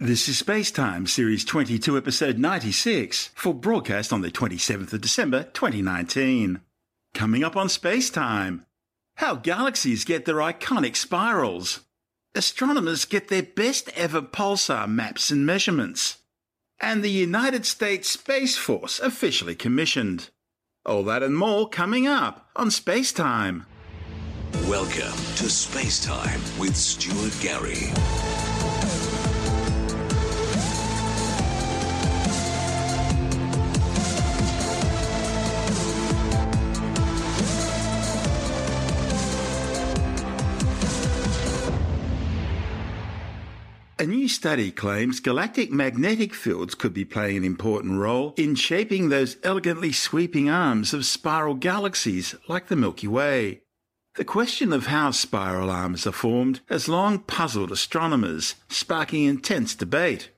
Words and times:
This 0.00 0.28
is 0.28 0.40
Spacetime, 0.40 1.08
Series 1.08 1.44
22, 1.44 1.96
Episode 1.96 2.38
96, 2.38 3.30
for 3.34 3.52
broadcast 3.52 4.12
on 4.12 4.20
the 4.20 4.30
27th 4.30 4.92
of 4.92 5.00
December 5.00 5.48
2019. 5.54 6.60
Coming 7.14 7.42
up 7.42 7.56
on 7.56 7.66
Spacetime 7.66 8.64
How 9.16 9.34
galaxies 9.34 10.04
get 10.04 10.24
their 10.24 10.36
iconic 10.36 10.94
spirals. 10.94 11.80
Astronomers 12.32 13.06
get 13.06 13.26
their 13.26 13.42
best 13.42 13.90
ever 13.96 14.22
pulsar 14.22 14.88
maps 14.88 15.32
and 15.32 15.44
measurements. 15.44 16.18
And 16.78 17.02
the 17.02 17.10
United 17.10 17.66
States 17.66 18.08
Space 18.08 18.56
Force 18.56 19.00
officially 19.00 19.56
commissioned. 19.56 20.30
All 20.86 21.02
that 21.02 21.24
and 21.24 21.36
more 21.36 21.68
coming 21.68 22.06
up 22.06 22.48
on 22.54 22.68
Spacetime. 22.68 23.64
Welcome 24.68 25.18
to 25.38 25.50
Space 25.50 26.04
Time 26.04 26.40
with 26.56 26.76
Stuart 26.76 27.36
Gary. 27.40 27.92
A 44.00 44.06
new 44.06 44.28
study 44.28 44.70
claims 44.70 45.18
galactic 45.18 45.72
magnetic 45.72 46.32
fields 46.32 46.76
could 46.76 46.94
be 46.94 47.04
playing 47.04 47.38
an 47.38 47.44
important 47.44 47.98
role 47.98 48.32
in 48.36 48.54
shaping 48.54 49.08
those 49.08 49.36
elegantly 49.42 49.90
sweeping 49.90 50.48
arms 50.48 50.94
of 50.94 51.04
spiral 51.04 51.54
galaxies 51.54 52.36
like 52.46 52.68
the 52.68 52.76
Milky 52.76 53.08
Way. 53.08 53.62
The 54.14 54.24
question 54.24 54.72
of 54.72 54.86
how 54.86 55.10
spiral 55.10 55.68
arms 55.68 56.06
are 56.06 56.12
formed 56.12 56.60
has 56.68 56.88
long 56.88 57.18
puzzled 57.18 57.72
astronomers, 57.72 58.54
sparking 58.68 59.24
intense 59.24 59.74
debate. 59.74 60.30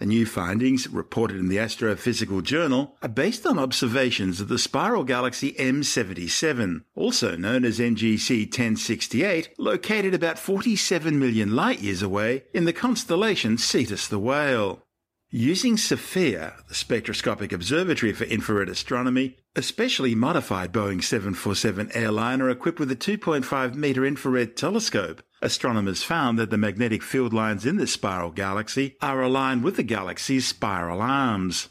The 0.00 0.06
new 0.06 0.24
findings, 0.24 0.88
reported 0.88 1.36
in 1.36 1.48
the 1.48 1.58
Astrophysical 1.58 2.42
Journal, 2.42 2.96
are 3.02 3.08
based 3.08 3.44
on 3.44 3.58
observations 3.58 4.40
of 4.40 4.48
the 4.48 4.58
spiral 4.58 5.04
galaxy 5.04 5.52
M77, 5.52 6.84
also 6.94 7.36
known 7.36 7.66
as 7.66 7.78
NGC 7.78 8.46
1068, 8.46 9.50
located 9.58 10.14
about 10.14 10.38
47 10.38 11.18
million 11.18 11.54
light 11.54 11.80
years 11.80 12.00
away 12.00 12.44
in 12.54 12.64
the 12.64 12.72
constellation 12.72 13.58
Cetus 13.58 14.08
the 14.08 14.18
Whale. 14.18 14.82
Using 15.28 15.76
SOFIA, 15.76 16.54
the 16.66 16.74
Spectroscopic 16.74 17.52
Observatory 17.52 18.14
for 18.14 18.24
Infrared 18.24 18.70
Astronomy, 18.70 19.36
a 19.54 19.60
specially 19.60 20.14
modified 20.14 20.72
Boeing 20.72 21.04
747 21.04 21.90
airliner 21.92 22.48
equipped 22.48 22.80
with 22.80 22.90
a 22.90 22.96
2.5 22.96 23.74
meter 23.74 24.06
infrared 24.06 24.56
telescope, 24.56 25.22
astronomers 25.42 26.02
found 26.02 26.38
that 26.38 26.50
the 26.50 26.58
magnetic 26.58 27.02
field 27.02 27.32
lines 27.32 27.66
in 27.66 27.76
this 27.76 27.92
spiral 27.92 28.30
galaxy 28.30 28.96
are 29.00 29.22
aligned 29.22 29.64
with 29.64 29.76
the 29.76 29.82
galaxy's 29.82 30.46
spiral 30.46 31.00
arms. 31.00 31.68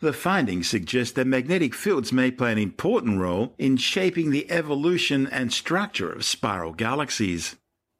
The 0.00 0.12
findings 0.12 0.68
suggest 0.68 1.14
that 1.14 1.26
magnetic 1.26 1.74
fields 1.74 2.12
may 2.12 2.30
play 2.30 2.52
an 2.52 2.58
important 2.58 3.18
role 3.18 3.54
in 3.56 3.78
shaping 3.78 4.30
the 4.30 4.50
evolution 4.50 5.26
and 5.26 5.52
structure 5.52 6.12
of 6.12 6.24
spiral 6.24 6.72
galaxies. 6.72 7.56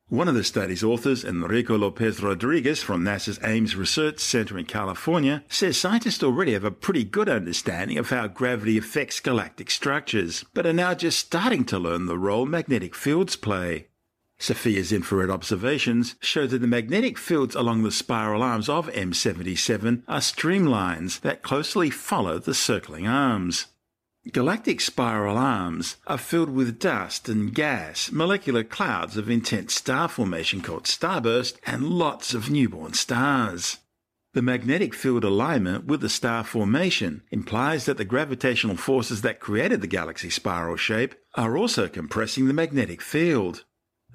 One 0.08 0.28
of 0.28 0.34
the 0.36 0.44
study's 0.44 0.84
authors, 0.84 1.24
Enrique 1.24 1.74
Lopez 1.74 2.22
Rodriguez 2.22 2.80
from 2.80 3.02
NASA's 3.02 3.40
Ames 3.42 3.74
Research 3.74 4.20
Center 4.20 4.56
in 4.56 4.66
California, 4.66 5.42
says 5.48 5.78
scientists 5.78 6.22
already 6.22 6.52
have 6.52 6.62
a 6.62 6.70
pretty 6.70 7.02
good 7.02 7.28
understanding 7.28 7.98
of 7.98 8.10
how 8.10 8.28
gravity 8.28 8.78
affects 8.78 9.18
galactic 9.18 9.68
structures, 9.68 10.44
but 10.54 10.64
are 10.64 10.72
now 10.72 10.94
just 10.94 11.18
starting 11.18 11.64
to 11.64 11.78
learn 11.78 12.06
the 12.06 12.18
role 12.18 12.46
magnetic 12.46 12.94
fields 12.94 13.34
play. 13.34 13.88
Sofia's 14.38 14.92
infrared 14.92 15.30
observations 15.30 16.14
show 16.20 16.46
that 16.46 16.58
the 16.58 16.66
magnetic 16.66 17.16
fields 17.16 17.54
along 17.54 17.82
the 17.82 17.90
spiral 17.90 18.42
arms 18.42 18.68
of 18.68 18.88
M77 18.92 20.02
are 20.06 20.20
streamlines 20.20 21.20
that 21.20 21.42
closely 21.42 21.88
follow 21.88 22.38
the 22.38 22.54
circling 22.54 23.06
arms. 23.06 23.66
Galactic 24.32 24.80
spiral 24.80 25.38
arms 25.38 25.96
are 26.06 26.18
filled 26.18 26.50
with 26.50 26.80
dust 26.80 27.28
and 27.28 27.54
gas, 27.54 28.10
molecular 28.10 28.64
clouds 28.64 29.16
of 29.16 29.30
intense 29.30 29.74
star 29.74 30.08
formation 30.08 30.60
called 30.60 30.84
starburst, 30.84 31.56
and 31.64 31.88
lots 31.88 32.34
of 32.34 32.50
newborn 32.50 32.92
stars. 32.92 33.78
The 34.34 34.42
magnetic 34.42 34.94
field 34.94 35.24
alignment 35.24 35.86
with 35.86 36.02
the 36.02 36.08
star 36.10 36.44
formation 36.44 37.22
implies 37.30 37.86
that 37.86 37.96
the 37.96 38.04
gravitational 38.04 38.76
forces 38.76 39.22
that 39.22 39.40
created 39.40 39.80
the 39.80 39.86
galaxy 39.86 40.28
spiral 40.28 40.76
shape 40.76 41.14
are 41.36 41.56
also 41.56 41.88
compressing 41.88 42.46
the 42.46 42.52
magnetic 42.52 43.00
field. 43.00 43.64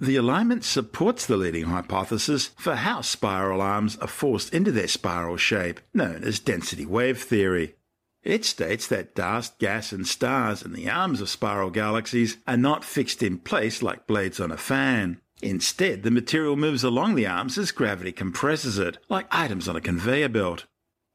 The 0.01 0.16
alignment 0.16 0.63
supports 0.63 1.28
the 1.28 1.38
leading 1.38 1.66
hypothesis 1.66 2.50
for 2.57 2.73
how 2.73 3.01
spiral 3.01 3.62
arms 3.62 3.97
are 3.97 4.07
forced 4.07 4.51
into 4.51 4.72
their 4.72 4.88
spiral 4.88 5.38
shape, 5.38 5.79
known 5.94 6.23
as 6.23 6.39
density 6.39 6.88
wave 6.88 7.22
theory. 7.22 7.75
It 8.23 8.44
states 8.44 8.88
that 8.88 9.13
dust, 9.13 9.59
gas, 9.59 9.91
and 9.91 10.07
stars 10.07 10.63
in 10.63 10.73
the 10.73 10.90
arms 10.90 11.22
of 11.22 11.29
spiral 11.29 11.69
galaxies 11.69 12.38
are 12.47 12.57
not 12.57 12.84
fixed 12.84 13.22
in 13.22 13.38
place 13.38 13.84
like 13.84 14.07
blades 14.07 14.40
on 14.40 14.51
a 14.51 14.57
fan. 14.57 15.22
Instead, 15.44 16.01
the 16.01 16.09
material 16.09 16.56
moves 16.56 16.84
along 16.84 17.13
the 17.13 17.28
arms 17.28 17.59
as 17.59 17.72
gravity 17.72 18.11
compresses 18.11 18.79
it, 18.79 18.97
like 19.07 19.28
items 19.29 19.67
on 19.67 19.75
a 19.75 19.81
conveyor 19.81 20.29
belt. 20.29 20.66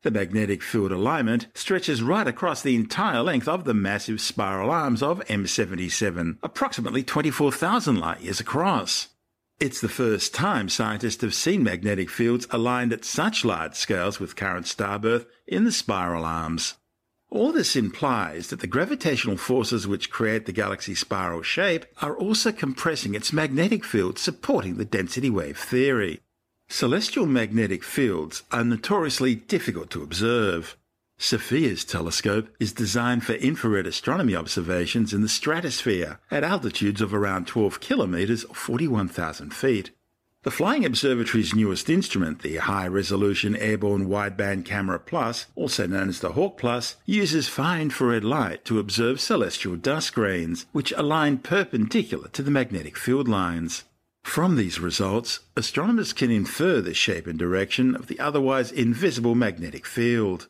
The 0.06 0.12
magnetic 0.12 0.62
field 0.62 0.92
alignment 0.92 1.48
stretches 1.52 2.00
right 2.00 2.28
across 2.28 2.62
the 2.62 2.76
entire 2.76 3.22
length 3.22 3.48
of 3.48 3.64
the 3.64 3.74
massive 3.74 4.20
spiral 4.20 4.70
arms 4.70 5.02
of 5.02 5.18
M77, 5.26 6.38
approximately 6.44 7.02
24,000 7.02 7.98
light 7.98 8.20
years 8.20 8.38
across. 8.38 9.08
It's 9.58 9.80
the 9.80 9.88
first 9.88 10.32
time 10.32 10.68
scientists 10.68 11.22
have 11.22 11.34
seen 11.34 11.64
magnetic 11.64 12.08
fields 12.08 12.46
aligned 12.52 12.92
at 12.92 13.04
such 13.04 13.44
large 13.44 13.74
scales 13.74 14.20
with 14.20 14.36
current 14.36 14.66
starbirth 14.66 15.26
in 15.44 15.64
the 15.64 15.72
spiral 15.72 16.24
arms. 16.24 16.74
All 17.28 17.50
this 17.50 17.74
implies 17.74 18.50
that 18.50 18.60
the 18.60 18.68
gravitational 18.68 19.36
forces 19.36 19.88
which 19.88 20.08
create 20.08 20.46
the 20.46 20.52
galaxy's 20.52 21.00
spiral 21.00 21.42
shape 21.42 21.84
are 22.00 22.16
also 22.16 22.52
compressing 22.52 23.16
its 23.16 23.32
magnetic 23.32 23.84
field 23.84 24.20
supporting 24.20 24.76
the 24.76 24.84
density 24.84 25.30
wave 25.30 25.58
theory. 25.58 26.20
Celestial 26.68 27.26
magnetic 27.26 27.84
fields 27.84 28.42
are 28.50 28.64
notoriously 28.64 29.36
difficult 29.36 29.88
to 29.90 30.02
observe. 30.02 30.76
SOFIA's 31.16 31.84
telescope 31.84 32.48
is 32.60 32.72
designed 32.72 33.24
for 33.24 33.34
infrared 33.34 33.86
astronomy 33.86 34.34
observations 34.34 35.14
in 35.14 35.22
the 35.22 35.28
stratosphere 35.28 36.18
at 36.30 36.44
altitudes 36.44 37.00
of 37.00 37.14
around 37.14 37.46
12 37.46 37.80
kilometers 37.80 38.44
or 38.44 38.54
41,000 38.54 39.54
feet. 39.54 39.92
The 40.42 40.50
Flying 40.50 40.84
Observatory's 40.84 41.54
newest 41.54 41.88
instrument, 41.88 42.42
the 42.42 42.56
High 42.56 42.86
Resolution 42.86 43.56
Airborne 43.56 44.08
Wideband 44.08 44.64
Camera 44.64 44.98
Plus, 44.98 45.46
also 45.54 45.86
known 45.86 46.08
as 46.08 46.20
the 46.20 46.32
HAWC 46.32 46.56
Plus, 46.58 46.96
uses 47.06 47.48
far 47.48 47.80
infrared 47.80 48.22
light 48.24 48.64
to 48.66 48.78
observe 48.78 49.20
celestial 49.20 49.76
dust 49.76 50.14
grains, 50.14 50.66
which 50.72 50.92
align 50.92 51.38
perpendicular 51.38 52.28
to 52.28 52.42
the 52.42 52.50
magnetic 52.50 52.96
field 52.98 53.28
lines. 53.28 53.84
From 54.26 54.56
these 54.56 54.80
results, 54.80 55.40
astronomers 55.56 56.12
can 56.12 56.30
infer 56.30 56.82
the 56.82 56.92
shape 56.92 57.26
and 57.26 57.38
direction 57.38 57.94
of 57.94 58.06
the 58.06 58.20
otherwise 58.20 58.70
invisible 58.70 59.34
magnetic 59.34 59.86
field. 59.86 60.48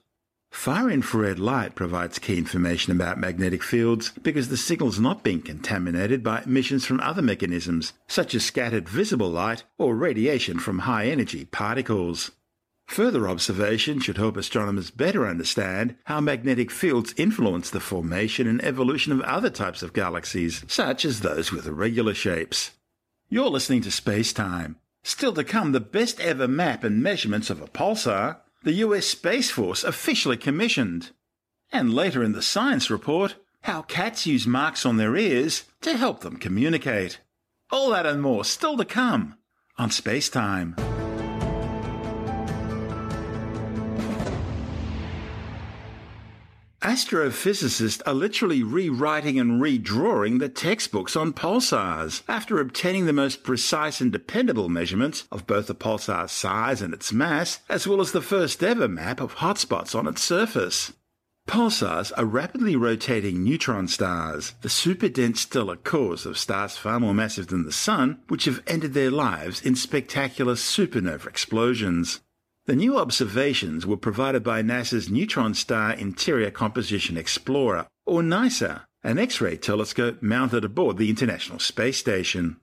Far 0.51 0.91
infrared 0.91 1.39
light 1.39 1.77
provides 1.77 2.19
key 2.19 2.37
information 2.37 2.91
about 2.91 3.21
magnetic 3.21 3.63
fields 3.63 4.11
because 4.23 4.49
the 4.49 4.57
signal's 4.57 4.99
not 4.99 5.23
being 5.23 5.41
contaminated 5.41 6.25
by 6.25 6.43
emissions 6.43 6.85
from 6.85 6.99
other 6.99 7.23
mechanisms, 7.23 7.93
such 8.09 8.35
as 8.35 8.45
scattered 8.45 8.89
visible 8.89 9.31
light 9.31 9.63
or 9.79 9.95
radiation 9.95 10.59
from 10.59 10.81
high 10.81 11.07
energy 11.07 11.45
particles. 11.45 12.33
Further 12.89 13.29
observation 13.29 14.01
should 14.01 14.17
help 14.17 14.37
astronomers 14.37 14.91
better 14.91 15.29
understand 15.29 15.95
how 16.07 16.21
magnetic 16.21 16.73
fields 16.73 17.15
influence 17.17 17.71
the 17.71 17.79
formation 17.79 18.49
and 18.49 18.65
evolution 18.65 19.13
of 19.13 19.21
other 19.21 19.51
types 19.51 19.83
of 19.83 19.93
galaxies, 19.93 20.65
such 20.67 21.05
as 21.05 21.21
those 21.21 21.53
with 21.53 21.69
irregular 21.69 22.15
shapes. 22.15 22.73
You're 23.29 23.51
listening 23.51 23.83
to 23.83 23.91
Space 23.91 24.33
Time. 24.33 24.77
Still 25.03 25.33
to 25.35 25.43
come, 25.43 25.73
the 25.73 25.81
best 25.81 26.21
ever 26.21 26.47
map 26.47 26.85
and 26.85 27.03
measurements 27.03 27.51
of 27.51 27.61
a 27.61 27.67
pulsar 27.67 28.37
the 28.63 28.75
US 28.75 29.07
Space 29.07 29.51
Force 29.51 29.83
officially 29.83 30.37
commissioned. 30.37 31.11
And 31.73 31.93
later 31.93 32.23
in 32.23 32.33
the 32.33 32.43
science 32.43 32.89
report, 32.89 33.35
how 33.63 33.83
cats 33.83 34.29
use 34.29 34.47
marks 34.47 34.87
on 34.87 34.97
their 34.97 35.17
ears 35.17 35.65
to 35.81 35.97
help 35.97 36.21
them 36.21 36.37
communicate. 36.37 37.19
All 37.73 37.91
that 37.91 38.07
and 38.07 38.23
more 38.23 38.45
still 38.45 38.77
to 38.77 38.85
come 38.85 39.35
on 39.77 39.91
Space 39.91 40.29
Time. 40.29 40.77
Astrophysicists 46.87 48.01
are 48.07 48.15
literally 48.15 48.63
rewriting 48.63 49.41
and 49.41 49.61
redrawing 49.61 50.39
the 50.39 50.49
textbooks 50.49 51.17
on 51.17 51.33
pulsars 51.33 52.23
after 52.29 52.61
obtaining 52.61 53.07
the 53.07 53.13
most 53.13 53.43
precise 53.43 54.01
and 54.01 54.13
dependable 54.13 54.69
measurements 54.69 55.25
of 55.33 55.49
both 55.49 55.67
the 55.67 55.75
pulsar's 55.75 56.31
size 56.31 56.81
and 56.81 56.95
its 56.95 57.13
mass, 57.13 57.59
as 57.69 57.89
well 57.89 58.01
as 58.01 58.13
the 58.13 58.23
first 58.23 58.63
ever 58.63 58.87
map 58.87 59.21
of 59.21 59.39
hotspots 59.39 59.97
on 59.97 60.07
its 60.07 60.23
surface. 60.23 60.93
Pulsars 61.49 62.13
are 62.17 62.25
rapidly 62.25 62.77
rotating 62.77 63.43
neutron 63.43 63.89
stars, 63.89 64.55
the 64.63 64.69
superdense 64.69 65.39
stellar 65.39 65.75
cores 65.75 66.25
of 66.25 66.39
stars 66.39 66.77
far 66.77 67.01
more 67.01 67.15
massive 67.15 67.49
than 67.49 67.65
the 67.65 67.73
Sun, 67.73 68.21
which 68.29 68.45
have 68.45 68.63
ended 68.69 68.95
their 68.95 69.11
lives 69.11 69.61
in 69.61 69.75
spectacular 69.75 70.55
supernova 70.55 71.27
explosions. 71.27 72.21
The 72.67 72.75
new 72.75 72.99
observations 72.99 73.87
were 73.87 73.97
provided 73.97 74.43
by 74.43 74.61
NASA's 74.61 75.09
Neutron 75.09 75.55
Star 75.55 75.93
Interior 75.93 76.51
Composition 76.51 77.17
Explorer, 77.17 77.87
or 78.05 78.25
NICER, 78.25 78.83
an 79.05 79.21
X 79.21 79.41
ray 79.41 79.57
telescope 79.57 80.21
mounted 80.21 80.65
aboard 80.65 80.97
the 80.97 81.09
International 81.09 81.61
Space 81.61 81.97
Station. 81.97 82.57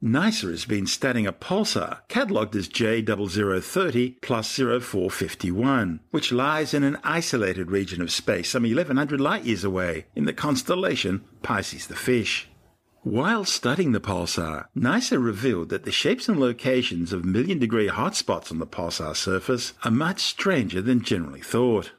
NICER 0.00 0.50
has 0.50 0.64
been 0.64 0.86
studying 0.86 1.26
a 1.26 1.32
pulsar 1.34 1.98
catalogued 2.08 2.56
as 2.56 2.70
J0030 2.70 4.22
plus 4.22 4.56
0451, 4.56 6.00
which 6.10 6.32
lies 6.32 6.72
in 6.72 6.82
an 6.82 6.96
isolated 7.04 7.70
region 7.70 8.00
of 8.00 8.10
space 8.10 8.48
some 8.48 8.62
1100 8.62 9.20
light 9.20 9.44
years 9.44 9.62
away 9.62 10.06
in 10.16 10.24
the 10.24 10.32
constellation 10.32 11.22
Pisces 11.42 11.86
the 11.86 11.96
Fish. 11.96 12.49
While 13.02 13.46
studying 13.46 13.92
the 13.92 14.00
pulsar, 14.00 14.66
NICER 14.74 15.18
revealed 15.18 15.70
that 15.70 15.84
the 15.84 15.90
shapes 15.90 16.28
and 16.28 16.38
locations 16.38 17.14
of 17.14 17.24
million 17.24 17.58
degree 17.58 17.88
hotspots 17.88 18.52
on 18.52 18.58
the 18.58 18.66
pulsar 18.66 19.16
surface 19.16 19.72
are 19.82 19.90
much 19.90 20.20
stranger 20.20 20.82
than 20.82 21.00
generally 21.00 21.40
thought. 21.40 21.92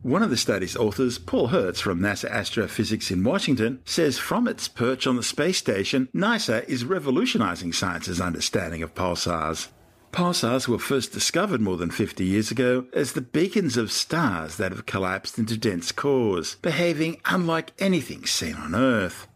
One 0.00 0.22
of 0.22 0.30
the 0.30 0.36
study's 0.38 0.74
authors, 0.74 1.18
Paul 1.18 1.48
Hertz 1.48 1.80
from 1.80 2.00
NASA 2.00 2.30
Astrophysics 2.30 3.10
in 3.10 3.22
Washington, 3.22 3.80
says 3.84 4.16
from 4.16 4.48
its 4.48 4.66
perch 4.66 5.06
on 5.06 5.16
the 5.16 5.22
space 5.22 5.58
station, 5.58 6.08
NICER 6.14 6.60
is 6.60 6.86
revolutionizing 6.86 7.74
science's 7.74 8.20
understanding 8.20 8.82
of 8.82 8.94
pulsars. 8.94 9.68
Pulsars 10.10 10.66
were 10.66 10.78
first 10.78 11.12
discovered 11.12 11.60
more 11.60 11.76
than 11.76 11.90
50 11.90 12.24
years 12.24 12.50
ago 12.50 12.86
as 12.94 13.12
the 13.12 13.20
beacons 13.20 13.76
of 13.76 13.92
stars 13.92 14.56
that 14.56 14.72
have 14.72 14.86
collapsed 14.86 15.38
into 15.38 15.58
dense 15.58 15.92
cores, 15.92 16.54
behaving 16.62 17.20
unlike 17.26 17.72
anything 17.78 18.24
seen 18.24 18.54
on 18.54 18.74
Earth. 18.74 19.28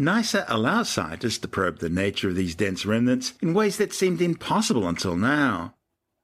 NICER 0.00 0.46
allows 0.48 0.88
scientists 0.88 1.38
to 1.38 1.48
probe 1.48 1.78
the 1.78 1.90
nature 1.90 2.30
of 2.30 2.34
these 2.34 2.54
dense 2.54 2.86
remnants 2.86 3.34
in 3.42 3.52
ways 3.52 3.76
that 3.76 3.92
seemed 3.92 4.22
impossible 4.22 4.88
until 4.88 5.14
now. 5.14 5.74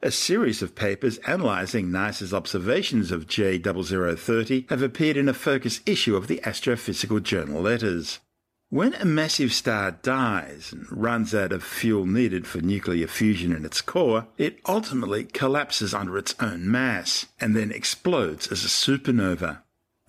A 0.02 0.10
series 0.10 0.62
of 0.62 0.74
papers 0.74 1.18
analysing 1.26 1.92
NICER's 1.92 2.32
observations 2.32 3.10
of 3.10 3.26
J0030 3.26 4.70
have 4.70 4.82
appeared 4.82 5.18
in 5.18 5.28
a 5.28 5.34
focus 5.34 5.80
issue 5.84 6.16
of 6.16 6.26
the 6.26 6.40
Astrophysical 6.42 7.22
Journal 7.22 7.60
Letters. 7.60 8.20
When 8.70 8.94
a 8.94 9.04
massive 9.04 9.52
star 9.52 9.90
dies 9.90 10.72
and 10.72 10.90
runs 10.90 11.34
out 11.34 11.52
of 11.52 11.62
fuel 11.62 12.06
needed 12.06 12.46
for 12.46 12.60
nuclear 12.60 13.06
fusion 13.06 13.52
in 13.52 13.64
its 13.64 13.80
core, 13.80 14.26
it 14.38 14.58
ultimately 14.66 15.24
collapses 15.24 15.92
under 15.92 16.16
its 16.16 16.34
own 16.40 16.70
mass 16.70 17.26
and 17.38 17.54
then 17.54 17.70
explodes 17.70 18.48
as 18.48 18.64
a 18.64 18.68
supernova. 18.68 19.58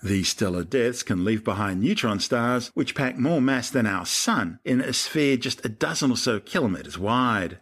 These 0.08 0.30
stellar 0.30 0.64
deaths 0.64 1.04
can 1.04 1.26
leave 1.26 1.44
behind 1.44 1.82
neutron 1.82 2.22
stars 2.22 2.72
which 2.74 2.96
pack 2.96 3.18
more 3.18 3.42
mass 3.42 3.70
than 3.70 3.86
our 3.86 4.06
Sun 4.06 4.58
in 4.64 4.80
a 4.80 4.94
sphere 4.94 5.36
just 5.36 5.66
a 5.66 5.70
dozen 5.70 6.12
or 6.12 6.16
so 6.16 6.40
kilometres 6.40 6.98
wide. 6.98 7.60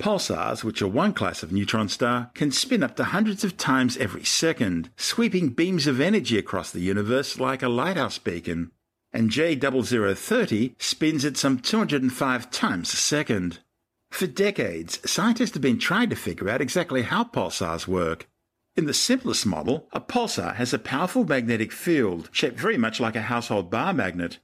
Pulsars, 0.00 0.64
which 0.64 0.80
are 0.80 0.88
one 0.88 1.12
class 1.12 1.42
of 1.42 1.52
neutron 1.52 1.90
star, 1.90 2.30
can 2.34 2.50
spin 2.50 2.82
up 2.82 2.96
to 2.96 3.04
hundreds 3.04 3.44
of 3.44 3.58
times 3.58 3.98
every 3.98 4.24
second, 4.24 4.88
sweeping 4.96 5.50
beams 5.50 5.86
of 5.86 6.00
energy 6.00 6.38
across 6.38 6.70
the 6.70 6.80
universe 6.80 7.38
like 7.38 7.62
a 7.62 7.68
lighthouse 7.68 8.16
beacon. 8.16 8.72
And 9.12 9.28
J0030 9.28 10.80
spins 10.80 11.26
at 11.26 11.36
some 11.36 11.58
205 11.58 12.50
times 12.50 12.94
a 12.94 12.96
second. 12.96 13.58
For 14.10 14.26
decades, 14.26 14.98
scientists 15.04 15.52
have 15.52 15.62
been 15.62 15.78
trying 15.78 16.08
to 16.08 16.16
figure 16.16 16.48
out 16.48 16.62
exactly 16.62 17.02
how 17.02 17.24
pulsars 17.24 17.86
work. 17.86 18.30
In 18.74 18.86
the 18.86 18.94
simplest 18.94 19.44
model, 19.44 19.86
a 19.92 20.00
pulsar 20.00 20.54
has 20.54 20.72
a 20.72 20.78
powerful 20.78 21.24
magnetic 21.24 21.72
field 21.72 22.30
shaped 22.32 22.58
very 22.58 22.78
much 22.78 23.00
like 23.00 23.14
a 23.14 23.22
household 23.22 23.70
bar 23.70 23.92
magnet. 23.92 24.38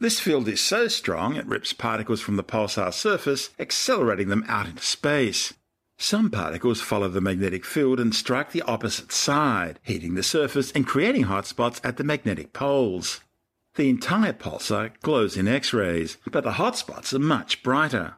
This 0.00 0.18
field 0.18 0.48
is 0.48 0.60
so 0.60 0.88
strong 0.88 1.36
it 1.36 1.46
rips 1.46 1.72
particles 1.72 2.20
from 2.20 2.36
the 2.36 2.42
pulsar 2.42 2.92
surface, 2.92 3.50
accelerating 3.58 4.28
them 4.28 4.44
out 4.48 4.66
into 4.66 4.82
space. 4.82 5.54
Some 5.96 6.30
particles 6.30 6.80
follow 6.80 7.08
the 7.08 7.20
magnetic 7.20 7.64
field 7.64 8.00
and 8.00 8.14
strike 8.14 8.52
the 8.52 8.62
opposite 8.62 9.12
side, 9.12 9.78
heating 9.82 10.14
the 10.14 10.22
surface 10.22 10.72
and 10.72 10.86
creating 10.86 11.24
hot 11.24 11.46
spots 11.46 11.80
at 11.82 11.96
the 11.96 12.04
magnetic 12.04 12.52
poles. 12.52 13.20
The 13.76 13.88
entire 13.88 14.32
pulsar 14.32 14.90
glows 15.02 15.36
in 15.36 15.46
X 15.46 15.72
rays, 15.72 16.16
but 16.30 16.42
the 16.42 16.52
hot 16.52 16.76
spots 16.76 17.12
are 17.14 17.20
much 17.20 17.62
brighter. 17.62 18.17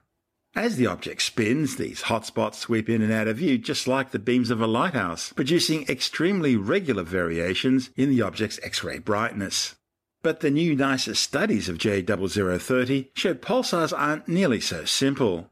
As 0.55 0.77
the 0.77 0.87
object 0.87 1.23
spins, 1.23 1.77
these 1.77 2.03
hot 2.03 2.27
spots 2.27 2.59
sweep 2.59 2.89
in 2.89 3.03
and 3.03 3.13
out 3.13 3.29
of 3.29 3.37
view 3.37 3.57
just 3.57 3.87
like 3.87 4.11
the 4.11 4.19
beams 4.19 4.51
of 4.51 4.61
a 4.61 4.67
lighthouse, 4.67 5.33
producing 5.33 5.87
extremely 5.89 6.57
regular 6.57 7.05
variations 7.05 7.91
in 7.97 8.11
the 8.11 8.23
object's 8.23 8.59
X 8.63 8.83
ray 8.83 8.99
brightness. 8.99 9.77
But 10.23 10.41
the 10.41 10.51
new 10.51 10.75
NICER 10.75 11.15
studies 11.15 11.69
of 11.69 11.79
J0030 11.79 13.11
showed 13.15 13.41
pulsars 13.41 13.97
aren't 13.97 14.29
nearly 14.29 14.61
so 14.61 14.85
simple. 14.85 15.49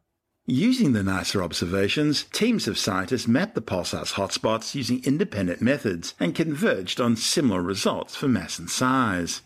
Using 0.47 0.95
the 0.95 1.03
NICER 1.05 1.43
observations, 1.43 2.25
teams 2.25 2.67
of 2.67 2.77
scientists 2.77 3.29
mapped 3.29 3.55
the 3.55 3.61
pulsar's 3.61 4.12
hotspots 4.12 4.75
using 4.75 5.05
independent 5.05 5.62
methods 5.62 6.15
and 6.19 6.35
converged 6.35 7.00
on 7.00 7.17
similar 7.17 7.62
results 7.62 8.17
for 8.17 8.29
mass 8.29 8.59
and 8.59 8.69
size. 8.69 9.43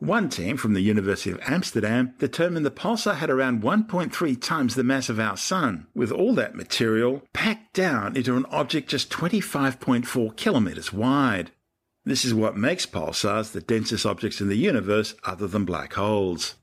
One 0.00 0.28
team 0.28 0.56
from 0.56 0.74
the 0.74 0.80
University 0.80 1.32
of 1.32 1.40
Amsterdam 1.42 2.14
determined 2.20 2.64
the 2.64 2.70
pulsar 2.70 3.16
had 3.16 3.30
around 3.30 3.64
1.3 3.64 4.40
times 4.40 4.76
the 4.76 4.84
mass 4.84 5.08
of 5.08 5.18
our 5.18 5.36
Sun, 5.36 5.88
with 5.92 6.12
all 6.12 6.34
that 6.34 6.54
material 6.54 7.24
packed 7.32 7.74
down 7.74 8.16
into 8.16 8.36
an 8.36 8.46
object 8.46 8.88
just 8.88 9.10
25.4 9.10 10.36
kilometres 10.36 10.92
wide. 10.92 11.50
This 12.04 12.24
is 12.24 12.32
what 12.32 12.56
makes 12.56 12.86
pulsars 12.86 13.50
the 13.50 13.60
densest 13.60 14.06
objects 14.06 14.40
in 14.40 14.48
the 14.48 14.56
universe 14.56 15.16
other 15.24 15.48
than 15.48 15.64
black 15.64 15.94
holes. 15.94 16.54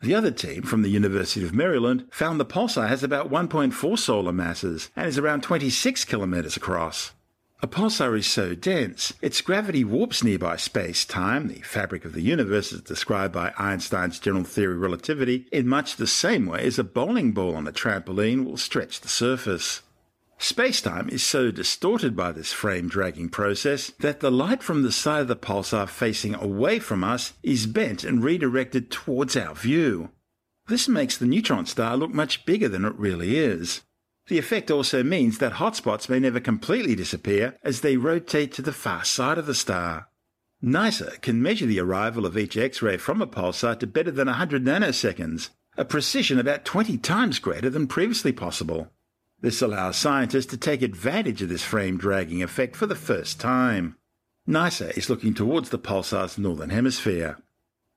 The 0.00 0.14
other 0.14 0.30
team 0.30 0.62
from 0.62 0.80
the 0.80 0.88
University 0.90 1.44
of 1.44 1.54
Maryland 1.54 2.06
found 2.10 2.40
the 2.40 2.46
pulsar 2.46 2.88
has 2.88 3.02
about 3.02 3.30
1.4 3.30 3.98
solar 3.98 4.32
masses 4.32 4.90
and 4.96 5.06
is 5.06 5.18
around 5.18 5.42
26 5.42 6.06
kilometers 6.06 6.56
across. 6.56 7.12
A 7.60 7.66
pulsar 7.66 8.16
is 8.16 8.26
so 8.28 8.54
dense, 8.54 9.14
its 9.20 9.40
gravity 9.40 9.82
warps 9.82 10.22
nearby 10.22 10.54
space-time, 10.54 11.48
the 11.48 11.60
fabric 11.62 12.04
of 12.04 12.12
the 12.12 12.22
universe 12.22 12.72
as 12.72 12.82
described 12.82 13.34
by 13.34 13.52
Einstein's 13.58 14.20
general 14.20 14.44
theory 14.44 14.74
of 14.74 14.80
relativity, 14.80 15.48
in 15.50 15.66
much 15.66 15.96
the 15.96 16.06
same 16.06 16.46
way 16.46 16.64
as 16.64 16.78
a 16.78 16.84
bowling 16.84 17.32
ball 17.32 17.56
on 17.56 17.66
a 17.66 17.72
trampoline 17.72 18.44
will 18.44 18.56
stretch 18.56 19.00
the 19.00 19.08
surface. 19.08 19.82
Spacetime 20.38 21.10
is 21.10 21.24
so 21.24 21.50
distorted 21.50 22.14
by 22.14 22.30
this 22.30 22.52
frame 22.52 22.88
dragging 22.88 23.28
process 23.28 23.90
that 23.98 24.20
the 24.20 24.30
light 24.30 24.62
from 24.62 24.82
the 24.82 24.92
side 24.92 25.22
of 25.22 25.28
the 25.28 25.34
pulsar 25.34 25.88
facing 25.88 26.36
away 26.36 26.78
from 26.78 27.02
us 27.02 27.32
is 27.42 27.66
bent 27.66 28.04
and 28.04 28.22
redirected 28.22 28.88
towards 28.88 29.36
our 29.36 29.56
view. 29.56 30.10
This 30.68 30.86
makes 30.86 31.18
the 31.18 31.26
neutron 31.26 31.66
star 31.66 31.96
look 31.96 32.12
much 32.12 32.46
bigger 32.46 32.68
than 32.68 32.84
it 32.84 32.94
really 32.94 33.36
is. 33.36 33.82
The 34.28 34.38
effect 34.38 34.70
also 34.70 35.02
means 35.02 35.38
that 35.38 35.54
hotspots 35.54 36.08
may 36.08 36.20
never 36.20 36.38
completely 36.38 36.94
disappear 36.94 37.56
as 37.62 37.80
they 37.80 37.96
rotate 37.96 38.52
to 38.52 38.62
the 38.62 38.72
far 38.72 39.04
side 39.04 39.38
of 39.38 39.46
the 39.46 39.54
star. 39.54 40.08
NICER 40.60 41.14
can 41.22 41.40
measure 41.40 41.66
the 41.66 41.80
arrival 41.80 42.26
of 42.26 42.36
each 42.36 42.56
X-ray 42.56 42.98
from 42.98 43.22
a 43.22 43.26
pulsar 43.26 43.78
to 43.78 43.86
better 43.86 44.10
than 44.10 44.26
100 44.26 44.62
nanoseconds, 44.62 45.50
a 45.78 45.84
precision 45.84 46.38
about 46.38 46.64
20 46.64 46.98
times 46.98 47.38
greater 47.38 47.70
than 47.70 47.86
previously 47.86 48.32
possible. 48.32 48.90
This 49.40 49.62
allows 49.62 49.96
scientists 49.96 50.46
to 50.46 50.56
take 50.56 50.82
advantage 50.82 51.40
of 51.40 51.48
this 51.48 51.62
frame 51.62 51.96
dragging 51.96 52.42
effect 52.42 52.76
for 52.76 52.86
the 52.86 52.96
first 52.96 53.40
time. 53.40 53.96
NICER 54.46 54.92
is 54.96 55.08
looking 55.08 55.32
towards 55.32 55.70
the 55.70 55.78
pulsar's 55.78 56.36
northern 56.36 56.70
hemisphere. 56.70 57.38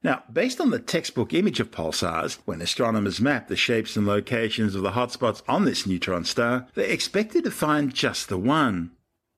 Now, 0.03 0.23
based 0.31 0.59
on 0.59 0.71
the 0.71 0.79
textbook 0.79 1.33
image 1.33 1.59
of 1.59 1.69
pulsars, 1.69 2.39
when 2.45 2.61
astronomers 2.61 3.21
map 3.21 3.47
the 3.47 3.55
shapes 3.55 3.95
and 3.95 4.07
locations 4.07 4.73
of 4.73 4.81
the 4.81 4.91
hotspots 4.91 5.43
on 5.47 5.65
this 5.65 5.85
neutron 5.85 6.25
star, 6.25 6.67
they 6.73 6.89
expected 6.89 7.43
to 7.43 7.51
find 7.51 7.93
just 7.93 8.27
the 8.27 8.37
one. 8.37 8.91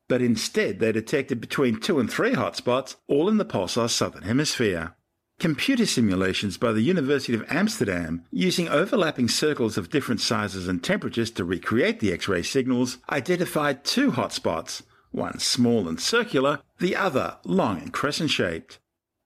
But 0.07 0.21
instead, 0.21 0.79
they 0.79 0.91
detected 0.91 1.41
between 1.41 1.79
two 1.79 1.99
and 1.99 2.09
three 2.09 2.33
hotspots, 2.33 2.95
all 3.07 3.27
in 3.27 3.37
the 3.37 3.45
pulsar's 3.45 3.91
southern 3.91 4.23
hemisphere. 4.23 4.95
Computer 5.39 5.85
simulations 5.85 6.57
by 6.57 6.71
the 6.71 6.81
University 6.81 7.33
of 7.33 7.45
Amsterdam, 7.49 8.23
using 8.31 8.69
overlapping 8.69 9.27
circles 9.27 9.77
of 9.77 9.89
different 9.89 10.21
sizes 10.21 10.67
and 10.67 10.81
temperatures 10.81 11.31
to 11.31 11.43
recreate 11.43 11.99
the 11.99 12.13
X 12.13 12.27
ray 12.29 12.43
signals, 12.43 12.99
identified 13.09 13.83
two 13.83 14.11
hotspots, 14.11 14.83
one 15.11 15.39
small 15.39 15.89
and 15.89 15.99
circular, 15.99 16.59
the 16.79 16.95
other 16.95 17.37
long 17.43 17.81
and 17.81 17.91
crescent 17.91 18.29
shaped. 18.29 18.79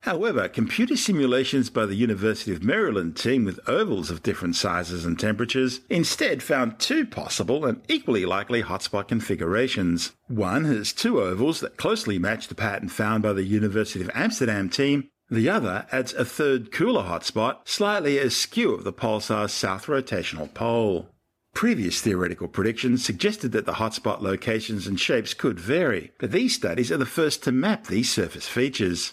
However, 0.07 0.47
computer 0.47 0.95
simulations 0.95 1.69
by 1.69 1.85
the 1.85 1.93
University 1.93 2.53
of 2.53 2.63
Maryland 2.63 3.17
team 3.17 3.43
with 3.43 3.59
ovals 3.67 4.09
of 4.09 4.23
different 4.23 4.55
sizes 4.55 5.03
and 5.03 5.19
temperatures 5.19 5.81
instead 5.89 6.41
found 6.41 6.79
two 6.79 7.05
possible 7.05 7.65
and 7.65 7.81
equally 7.89 8.25
likely 8.25 8.63
hotspot 8.63 9.09
configurations. 9.09 10.13
One 10.27 10.63
has 10.63 10.93
two 10.93 11.19
ovals 11.19 11.59
that 11.59 11.75
closely 11.75 12.17
match 12.19 12.47
the 12.47 12.55
pattern 12.55 12.87
found 12.87 13.21
by 13.21 13.33
the 13.33 13.43
University 13.43 13.99
of 13.99 14.09
Amsterdam 14.13 14.69
team, 14.69 15.09
the 15.29 15.49
other 15.49 15.85
adds 15.91 16.13
a 16.13 16.23
third 16.23 16.71
cooler 16.71 17.03
hotspot 17.03 17.67
slightly 17.67 18.17
askew 18.17 18.73
of 18.73 18.85
the 18.85 18.93
pulsar's 18.93 19.51
south 19.51 19.87
rotational 19.87 20.53
pole. 20.53 21.09
Previous 21.53 21.99
theoretical 21.99 22.47
predictions 22.47 23.03
suggested 23.03 23.51
that 23.51 23.65
the 23.65 23.73
hotspot 23.73 24.21
locations 24.21 24.87
and 24.87 25.01
shapes 25.01 25.33
could 25.33 25.59
vary, 25.59 26.13
but 26.17 26.31
these 26.31 26.55
studies 26.55 26.93
are 26.93 26.97
the 26.97 27.05
first 27.05 27.43
to 27.43 27.51
map 27.51 27.87
these 27.87 28.09
surface 28.09 28.47
features. 28.47 29.11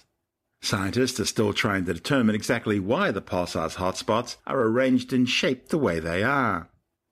Scientists 0.64 1.20
are 1.20 1.26
still 1.26 1.52
trying 1.52 1.84
to 1.84 1.92
determine 1.92 2.34
exactly 2.34 2.80
why 2.80 3.10
the 3.10 3.20
pulsar's 3.20 3.74
hotspots 3.76 4.36
are 4.46 4.62
arranged 4.62 5.12
and 5.12 5.28
shaped 5.28 5.68
the 5.68 5.76
way 5.76 6.00
they 6.00 6.22
are. 6.22 6.70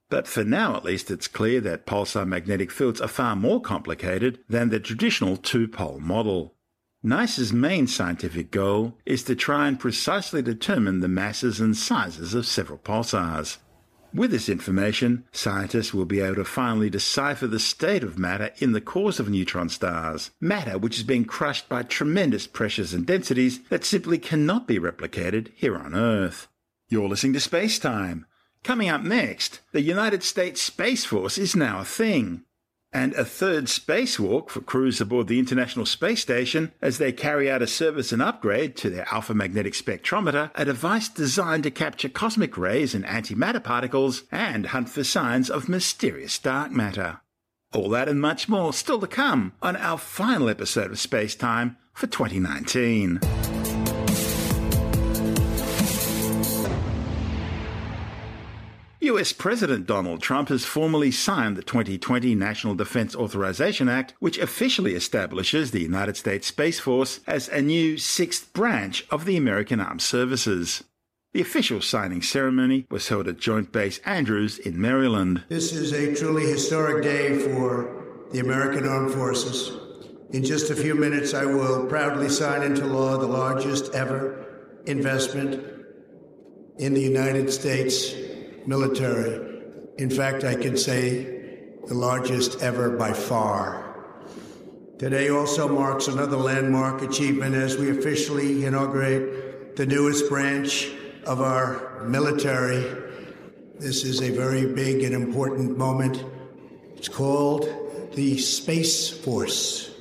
But 0.08 0.26
for 0.26 0.42
now, 0.42 0.74
at 0.74 0.86
least, 0.86 1.10
it's 1.10 1.28
clear 1.28 1.60
that 1.60 1.84
pulsar 1.84 2.26
magnetic 2.26 2.70
fields 2.70 2.98
are 2.98 3.08
far 3.08 3.36
more 3.36 3.60
complicated 3.60 4.38
than 4.48 4.70
the 4.70 4.80
traditional 4.80 5.36
two 5.36 5.68
pole 5.68 6.00
model. 6.00 6.54
NICER's 7.04 7.52
main 7.52 7.86
scientific 7.86 8.50
goal 8.50 8.96
is 9.04 9.22
to 9.24 9.34
try 9.34 9.68
and 9.68 9.78
precisely 9.78 10.40
determine 10.40 11.00
the 11.00 11.08
masses 11.08 11.60
and 11.60 11.76
sizes 11.76 12.32
of 12.32 12.46
several 12.46 12.78
pulsars. 12.78 13.58
With 14.14 14.30
this 14.30 14.50
information, 14.50 15.24
scientists 15.32 15.94
will 15.94 16.04
be 16.04 16.20
able 16.20 16.34
to 16.34 16.44
finally 16.44 16.90
decipher 16.90 17.46
the 17.46 17.58
state 17.58 18.02
of 18.02 18.18
matter 18.18 18.50
in 18.58 18.72
the 18.72 18.80
cores 18.80 19.18
of 19.18 19.30
neutron 19.30 19.70
stars, 19.70 20.30
matter 20.38 20.76
which 20.76 20.98
is 20.98 21.02
being 21.02 21.24
crushed 21.24 21.66
by 21.68 21.82
tremendous 21.82 22.46
pressures 22.46 22.92
and 22.92 23.06
densities 23.06 23.60
that 23.70 23.84
simply 23.84 24.18
cannot 24.18 24.66
be 24.66 24.78
replicated 24.78 25.48
here 25.54 25.76
on 25.76 25.94
Earth. 25.94 26.48
You're 26.90 27.08
listening 27.08 27.32
to 27.32 27.40
Space 27.40 27.78
Time. 27.78 28.26
Coming 28.62 28.90
up 28.90 29.02
next, 29.02 29.60
the 29.72 29.80
United 29.80 30.22
States 30.22 30.60
Space 30.60 31.06
Force 31.06 31.38
is 31.38 31.56
now 31.56 31.80
a 31.80 31.84
thing 31.84 32.44
and 32.92 33.14
a 33.14 33.24
third 33.24 33.64
spacewalk 33.64 34.50
for 34.50 34.60
crews 34.60 35.00
aboard 35.00 35.28
the 35.28 35.38
International 35.38 35.86
Space 35.86 36.20
Station 36.20 36.72
as 36.80 36.98
they 36.98 37.12
carry 37.12 37.50
out 37.50 37.62
a 37.62 37.66
service 37.66 38.12
and 38.12 38.20
upgrade 38.20 38.76
to 38.76 38.90
their 38.90 39.06
alpha 39.12 39.34
magnetic 39.34 39.72
spectrometer, 39.72 40.50
a 40.54 40.64
device 40.64 41.08
designed 41.08 41.62
to 41.62 41.70
capture 41.70 42.08
cosmic 42.08 42.58
rays 42.58 42.94
and 42.94 43.04
antimatter 43.04 43.62
particles 43.62 44.24
and 44.30 44.66
hunt 44.66 44.88
for 44.88 45.04
signs 45.04 45.48
of 45.48 45.68
mysterious 45.68 46.38
dark 46.38 46.70
matter. 46.70 47.20
All 47.72 47.88
that 47.90 48.08
and 48.08 48.20
much 48.20 48.48
more 48.48 48.72
still 48.72 49.00
to 49.00 49.06
come 49.06 49.54
on 49.62 49.76
our 49.76 49.96
final 49.96 50.48
episode 50.48 50.90
of 50.90 50.98
Space 50.98 51.34
Time 51.34 51.78
for 51.94 52.06
2019. 52.06 53.20
US 59.02 59.32
President 59.32 59.84
Donald 59.84 60.22
Trump 60.22 60.48
has 60.48 60.64
formally 60.64 61.10
signed 61.10 61.56
the 61.56 61.62
2020 61.64 62.36
National 62.36 62.76
Defense 62.76 63.16
Authorization 63.16 63.88
Act, 63.88 64.14
which 64.20 64.38
officially 64.38 64.94
establishes 64.94 65.72
the 65.72 65.80
United 65.80 66.16
States 66.16 66.46
Space 66.46 66.78
Force 66.78 67.18
as 67.26 67.48
a 67.48 67.60
new 67.60 67.98
sixth 67.98 68.52
branch 68.52 69.04
of 69.10 69.24
the 69.24 69.36
American 69.36 69.80
Armed 69.80 70.02
Services. 70.02 70.84
The 71.32 71.40
official 71.40 71.80
signing 71.80 72.22
ceremony 72.22 72.86
was 72.92 73.08
held 73.08 73.26
at 73.26 73.40
Joint 73.40 73.72
Base 73.72 73.98
Andrews 74.04 74.60
in 74.60 74.80
Maryland. 74.80 75.42
This 75.48 75.72
is 75.72 75.92
a 75.92 76.14
truly 76.14 76.46
historic 76.46 77.02
day 77.02 77.40
for 77.40 78.04
the 78.30 78.38
American 78.38 78.86
Armed 78.86 79.14
Forces. 79.14 79.72
In 80.30 80.44
just 80.44 80.70
a 80.70 80.76
few 80.76 80.94
minutes, 80.94 81.34
I 81.34 81.44
will 81.44 81.86
proudly 81.86 82.28
sign 82.28 82.62
into 82.62 82.86
law 82.86 83.18
the 83.18 83.26
largest 83.26 83.92
ever 83.94 84.46
investment 84.86 85.60
in 86.78 86.94
the 86.94 87.02
United 87.02 87.52
States 87.52 88.14
military. 88.66 89.62
In 89.98 90.10
fact, 90.10 90.44
I 90.44 90.54
can 90.54 90.76
say 90.76 91.24
the 91.86 91.94
largest 91.94 92.62
ever 92.62 92.96
by 92.96 93.12
far. 93.12 93.92
Today 94.98 95.30
also 95.30 95.68
marks 95.68 96.06
another 96.06 96.36
landmark 96.36 97.02
achievement 97.02 97.54
as 97.54 97.76
we 97.76 97.90
officially 97.90 98.64
inaugurate 98.64 99.76
the 99.76 99.86
newest 99.86 100.28
branch 100.28 100.90
of 101.26 101.40
our 101.40 102.04
military. 102.04 102.84
This 103.78 104.04
is 104.04 104.22
a 104.22 104.30
very 104.30 104.72
big 104.72 105.02
and 105.02 105.14
important 105.14 105.76
moment. 105.76 106.24
It's 106.96 107.08
called 107.08 107.68
the 108.14 108.38
Space 108.38 109.10
Force. 109.10 109.91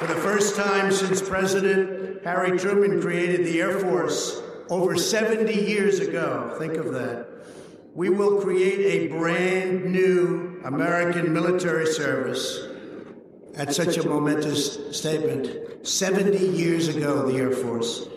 For 0.00 0.06
the 0.06 0.14
first 0.14 0.56
time 0.56 0.90
since 0.92 1.20
President 1.20 2.24
Harry 2.24 2.58
Truman 2.58 3.02
created 3.02 3.44
the 3.44 3.60
Air 3.60 3.78
Force 3.80 4.40
over 4.70 4.96
70 4.96 5.52
years 5.52 6.00
ago, 6.00 6.56
think 6.58 6.76
of 6.76 6.94
that, 6.94 7.28
we 7.94 8.08
will 8.08 8.40
create 8.40 8.80
a 8.80 9.08
brand 9.08 9.84
new 9.84 10.58
American 10.64 11.34
military 11.34 11.84
service. 11.84 12.66
At 13.56 13.74
such 13.74 13.98
a 13.98 14.08
momentous 14.08 14.96
statement, 14.96 15.86
70 15.86 16.38
years 16.46 16.88
ago, 16.88 17.30
the 17.30 17.36
Air 17.36 17.50
Force. 17.50 18.08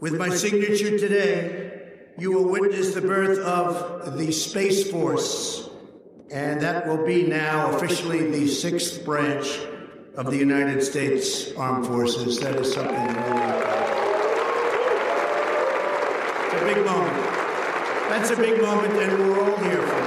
With 0.00 0.16
my 0.16 0.30
signature 0.30 0.98
today, 0.98 1.82
you 2.18 2.32
will 2.32 2.48
witness 2.48 2.94
the 2.94 3.00
birth 3.00 3.38
of 3.38 4.18
the 4.18 4.32
Space 4.32 4.90
Force, 4.90 5.68
and 6.32 6.60
that 6.62 6.88
will 6.88 7.06
be 7.06 7.28
now 7.28 7.76
officially 7.76 8.28
the 8.32 8.48
sixth 8.48 9.04
branch 9.04 9.46
of 10.18 10.26
the 10.32 10.36
United 10.36 10.82
States 10.82 11.52
Armed 11.56 11.86
Forces. 11.86 12.40
That 12.40 12.56
is 12.56 12.72
something 12.72 12.96
really 12.96 13.14
It's 16.44 16.54
a 16.54 16.64
big 16.66 16.84
moment. 16.84 17.16
That's 18.10 18.30
a 18.30 18.36
big 18.36 18.60
moment, 18.60 18.94
and 18.94 19.12
we're 19.16 19.40
all 19.40 19.56
here 19.58 19.80
for 19.80 20.00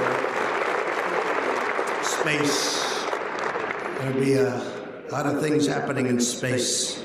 it. 1.94 2.04
Space. 2.04 3.06
There'll 3.98 4.20
be 4.20 4.34
a 4.34 4.60
lot 5.10 5.24
of 5.24 5.40
things 5.40 5.66
happening 5.66 6.06
in 6.06 6.20
space. 6.20 7.02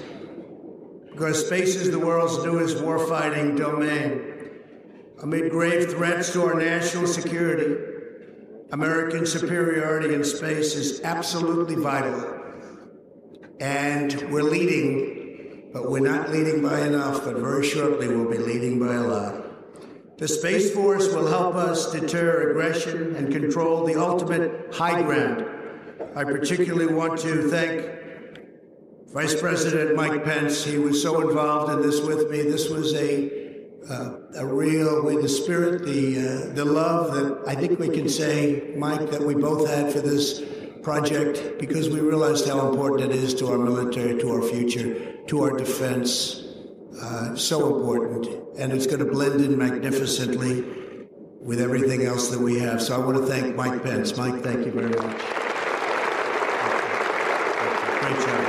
Because 1.09 1.45
space 1.47 1.75
is 1.77 1.91
the 1.91 1.99
world's 1.99 2.43
newest 2.43 2.79
warfighting 2.79 3.57
domain. 3.57 4.33
Amid 5.23 5.49
grave 5.49 5.91
threats 5.91 6.33
to 6.33 6.43
our 6.43 6.55
national 6.55 7.07
security, 7.07 7.77
American 8.71 9.25
superiority 9.25 10.13
in 10.13 10.25
space 10.25 10.75
is 10.75 10.99
absolutely 11.03 11.75
vital. 11.75 12.36
And 13.59 14.31
we're 14.31 14.43
leading, 14.43 15.69
but 15.73 15.89
we're 15.89 15.99
not 15.99 16.29
leading 16.29 16.61
by 16.61 16.81
enough, 16.81 17.23
but 17.23 17.37
very 17.37 17.65
shortly 17.65 18.07
we'll 18.07 18.29
be 18.29 18.37
leading 18.37 18.79
by 18.79 18.93
a 18.93 19.01
lot. 19.01 20.17
The 20.17 20.27
Space 20.27 20.71
Force 20.73 21.13
will 21.13 21.27
help 21.27 21.55
us 21.55 21.91
deter 21.91 22.49
aggression 22.49 23.15
and 23.15 23.31
control 23.31 23.85
the 23.85 23.95
ultimate 23.95 24.73
high 24.73 25.01
ground. 25.01 25.45
I 26.15 26.23
particularly 26.23 26.91
want 26.93 27.19
to 27.21 27.49
thank 27.49 27.87
Vice 29.09 29.39
President 29.39 29.95
Mike 29.95 30.23
Pence. 30.23 30.63
He 30.63 30.77
was 30.77 31.01
so 31.01 31.27
involved 31.27 31.71
in 31.71 31.81
this 31.81 32.01
with 32.01 32.29
me. 32.29 32.41
This 32.41 32.69
was 32.69 32.93
a 32.95 33.47
uh, 33.89 34.17
a 34.35 34.45
real 34.45 35.03
with 35.05 35.21
the 35.21 35.29
spirit, 35.29 35.85
the 35.85 36.17
uh, 36.19 36.53
the 36.53 36.65
love 36.65 37.13
that 37.13 37.43
I 37.47 37.55
think 37.55 37.79
we 37.79 37.89
can 37.89 38.09
say, 38.09 38.73
Mike, 38.75 39.11
that 39.11 39.21
we 39.21 39.33
both 39.33 39.69
had 39.69 39.93
for 39.93 40.01
this 40.01 40.41
project 40.87 41.59
because 41.59 41.89
we 41.89 41.99
realized 41.99 42.47
how 42.47 42.69
important 42.69 43.11
it 43.11 43.17
is 43.17 43.33
to 43.33 43.45
our 43.47 43.57
military, 43.57 44.17
to 44.17 44.31
our 44.31 44.41
future, 44.41 45.17
to 45.27 45.43
our 45.43 45.57
defense. 45.57 46.45
Uh, 47.01 47.35
so 47.35 47.75
important. 47.75 48.25
And 48.57 48.71
it's 48.71 48.87
going 48.87 48.99
to 48.99 49.11
blend 49.11 49.41
in 49.41 49.57
magnificently 49.57 50.63
with 51.41 51.59
everything 51.59 52.03
else 52.05 52.29
that 52.29 52.39
we 52.39 52.59
have. 52.59 52.81
So 52.81 52.95
I 52.95 53.05
want 53.05 53.17
to 53.17 53.25
thank 53.25 53.53
Mike 53.53 53.83
Pence. 53.83 54.15
Mike, 54.15 54.41
thank 54.41 54.65
you 54.65 54.71
very 54.71 54.87
much. 54.87 55.19
Great 57.99 58.19
job. 58.25 58.43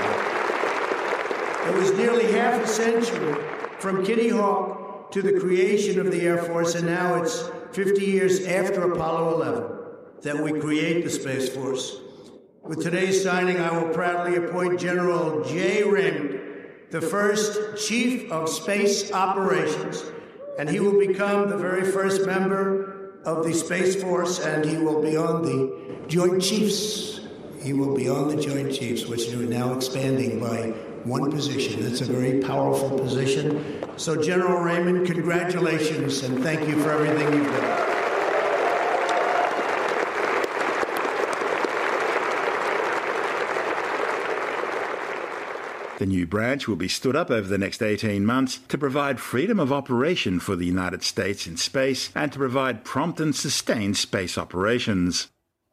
It 1.66 1.74
was 1.74 1.90
nearly 1.98 2.30
half 2.30 2.62
a 2.62 2.68
century 2.68 3.34
from 3.80 4.06
Kitty 4.06 4.28
Hawk 4.28 5.10
to 5.10 5.22
the 5.22 5.40
creation 5.40 5.98
of 5.98 6.12
the 6.12 6.20
Air 6.20 6.38
Force, 6.38 6.76
and 6.76 6.86
now 6.86 7.20
it's 7.20 7.50
50 7.72 8.04
years 8.04 8.46
after 8.46 8.92
Apollo 8.92 9.42
11 9.42 9.72
that 10.22 10.38
we 10.40 10.52
create 10.60 11.02
the 11.02 11.10
Space 11.10 11.48
Force. 11.48 12.02
With 12.68 12.82
today's 12.82 13.22
signing, 13.22 13.58
I 13.60 13.72
will 13.72 13.94
proudly 13.94 14.36
appoint 14.36 14.78
General 14.78 15.42
Jay 15.42 15.82
Raymond, 15.82 16.38
the 16.90 17.00
first 17.00 17.82
Chief 17.82 18.30
of 18.30 18.46
Space 18.46 19.10
Operations, 19.10 20.04
and 20.58 20.68
he 20.68 20.78
will 20.78 20.98
become 20.98 21.48
the 21.48 21.56
very 21.56 21.90
first 21.90 22.26
member 22.26 23.22
of 23.24 23.42
the 23.42 23.54
Space 23.54 24.02
Force, 24.02 24.40
and 24.40 24.66
he 24.66 24.76
will 24.76 25.00
be 25.00 25.16
on 25.16 25.40
the 25.40 25.96
Joint 26.08 26.42
Chiefs. 26.42 27.20
He 27.62 27.72
will 27.72 27.96
be 27.96 28.06
on 28.06 28.36
the 28.36 28.36
Joint 28.36 28.74
Chiefs, 28.74 29.06
which 29.06 29.32
are 29.32 29.36
now 29.38 29.72
expanding 29.72 30.38
by 30.38 30.74
one 31.04 31.30
position. 31.32 31.82
That's 31.82 32.02
a 32.02 32.04
very 32.04 32.42
powerful 32.42 32.98
position. 32.98 33.82
So, 33.96 34.20
General 34.20 34.60
Raymond, 34.60 35.06
congratulations, 35.06 36.22
and 36.22 36.42
thank 36.42 36.68
you 36.68 36.78
for 36.82 36.90
everything 36.90 37.32
you've 37.32 37.50
done. 37.50 37.97
The 45.98 46.06
new 46.06 46.26
branch 46.26 46.68
will 46.68 46.76
be 46.76 46.86
stood 46.86 47.16
up 47.16 47.28
over 47.28 47.48
the 47.48 47.58
next 47.58 47.82
18 47.82 48.24
months 48.24 48.60
to 48.68 48.78
provide 48.78 49.18
freedom 49.18 49.58
of 49.58 49.72
operation 49.72 50.38
for 50.38 50.54
the 50.54 50.64
United 50.64 51.02
States 51.02 51.44
in 51.48 51.56
space 51.56 52.12
and 52.14 52.30
to 52.30 52.38
provide 52.38 52.84
prompt 52.84 53.18
and 53.18 53.34
sustained 53.34 53.96
space 53.96 54.38
operations. 54.38 55.26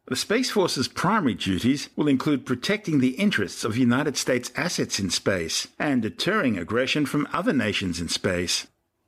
The 0.08 0.16
Space 0.16 0.50
Force's 0.50 0.88
primary 0.88 1.36
duties 1.36 1.90
will 1.96 2.08
include 2.08 2.44
protecting 2.44 3.00
the 3.00 3.18
interests 3.20 3.64
of 3.64 3.78
United 3.78 4.18
States 4.18 4.52
assets 4.56 5.00
in 5.00 5.12
space 5.12 5.68
and 5.78 6.02
deterring 6.02 6.58
aggression 6.58 7.06
from 7.06 7.28
other 7.32 7.54
nations 7.54 8.02
in 8.02 8.10
space. 8.10 8.66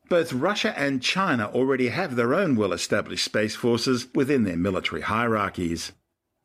Both 0.09 0.33
Russia 0.33 0.77
and 0.77 1.01
China 1.01 1.47
already 1.47 1.87
have 1.87 2.15
their 2.15 2.35
own 2.35 2.55
well 2.55 2.73
established 2.73 3.25
space 3.25 3.55
forces 3.55 4.05
within 4.13 4.43
their 4.43 4.55
military 4.55 5.01
hierarchies. 5.01 5.93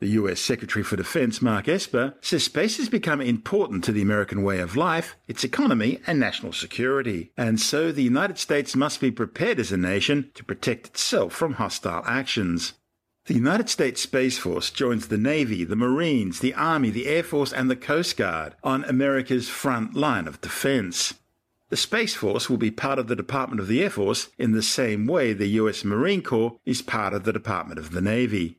The 0.02 0.18
US 0.20 0.40
Secretary 0.40 0.82
for 0.82 0.96
Defense, 0.96 1.40
Mark 1.40 1.68
Esper, 1.68 2.14
says 2.20 2.42
space 2.42 2.78
has 2.78 2.88
become 2.88 3.20
important 3.20 3.84
to 3.84 3.92
the 3.92 4.02
American 4.02 4.42
way 4.42 4.58
of 4.58 4.74
life, 4.74 5.14
its 5.28 5.44
economy, 5.44 6.00
and 6.08 6.18
national 6.18 6.52
security. 6.52 7.30
And 7.36 7.60
so 7.60 7.92
the 7.92 8.02
United 8.02 8.36
States 8.36 8.74
must 8.74 9.00
be 9.00 9.12
prepared 9.12 9.60
as 9.60 9.70
a 9.70 9.76
nation 9.76 10.32
to 10.34 10.42
protect 10.42 10.88
itself 10.88 11.32
from 11.32 11.52
hostile 11.52 12.02
actions. 12.04 12.72
The 13.26 13.34
United 13.34 13.68
States 13.68 14.02
Space 14.02 14.38
Force 14.38 14.70
joins 14.70 15.06
the 15.06 15.18
Navy, 15.18 15.62
the 15.62 15.76
Marines, 15.76 16.40
the 16.40 16.54
Army, 16.54 16.90
the 16.90 17.06
Air 17.06 17.22
Force, 17.22 17.52
and 17.52 17.70
the 17.70 17.76
Coast 17.76 18.16
Guard 18.16 18.56
on 18.64 18.82
America's 18.82 19.48
front 19.48 19.94
line 19.94 20.26
of 20.26 20.40
defense. 20.40 21.14
The 21.68 21.76
Space 21.76 22.14
Force 22.14 22.50
will 22.50 22.58
be 22.58 22.72
part 22.72 22.98
of 22.98 23.06
the 23.06 23.14
Department 23.14 23.60
of 23.60 23.68
the 23.68 23.80
Air 23.80 23.90
Force 23.90 24.30
in 24.36 24.50
the 24.50 24.64
same 24.64 25.06
way 25.06 25.32
the 25.32 25.46
US 25.60 25.84
Marine 25.84 26.22
Corps 26.22 26.58
is 26.64 26.82
part 26.82 27.14
of 27.14 27.22
the 27.22 27.32
Department 27.32 27.78
of 27.78 27.92
the 27.92 28.00
Navy. 28.00 28.58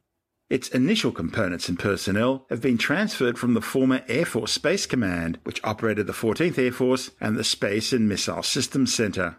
Its 0.54 0.70
initial 0.70 1.12
components 1.12 1.68
and 1.68 1.80
personnel 1.80 2.46
have 2.52 2.62
been 2.62 2.78
transferred 2.78 3.40
from 3.40 3.56
the 3.56 3.60
former 3.60 4.04
Air 4.08 4.24
Force 4.24 4.52
Space 4.52 4.86
Command, 4.86 5.40
which 5.46 5.60
operated 5.64 6.06
the 6.06 6.14
14th 6.14 6.60
Air 6.60 6.72
Force 6.72 7.10
and 7.20 7.36
the 7.36 7.44
Space 7.44 7.92
and 7.92 8.08
Missile 8.08 8.44
Systems 8.44 8.94
Center. 8.94 9.38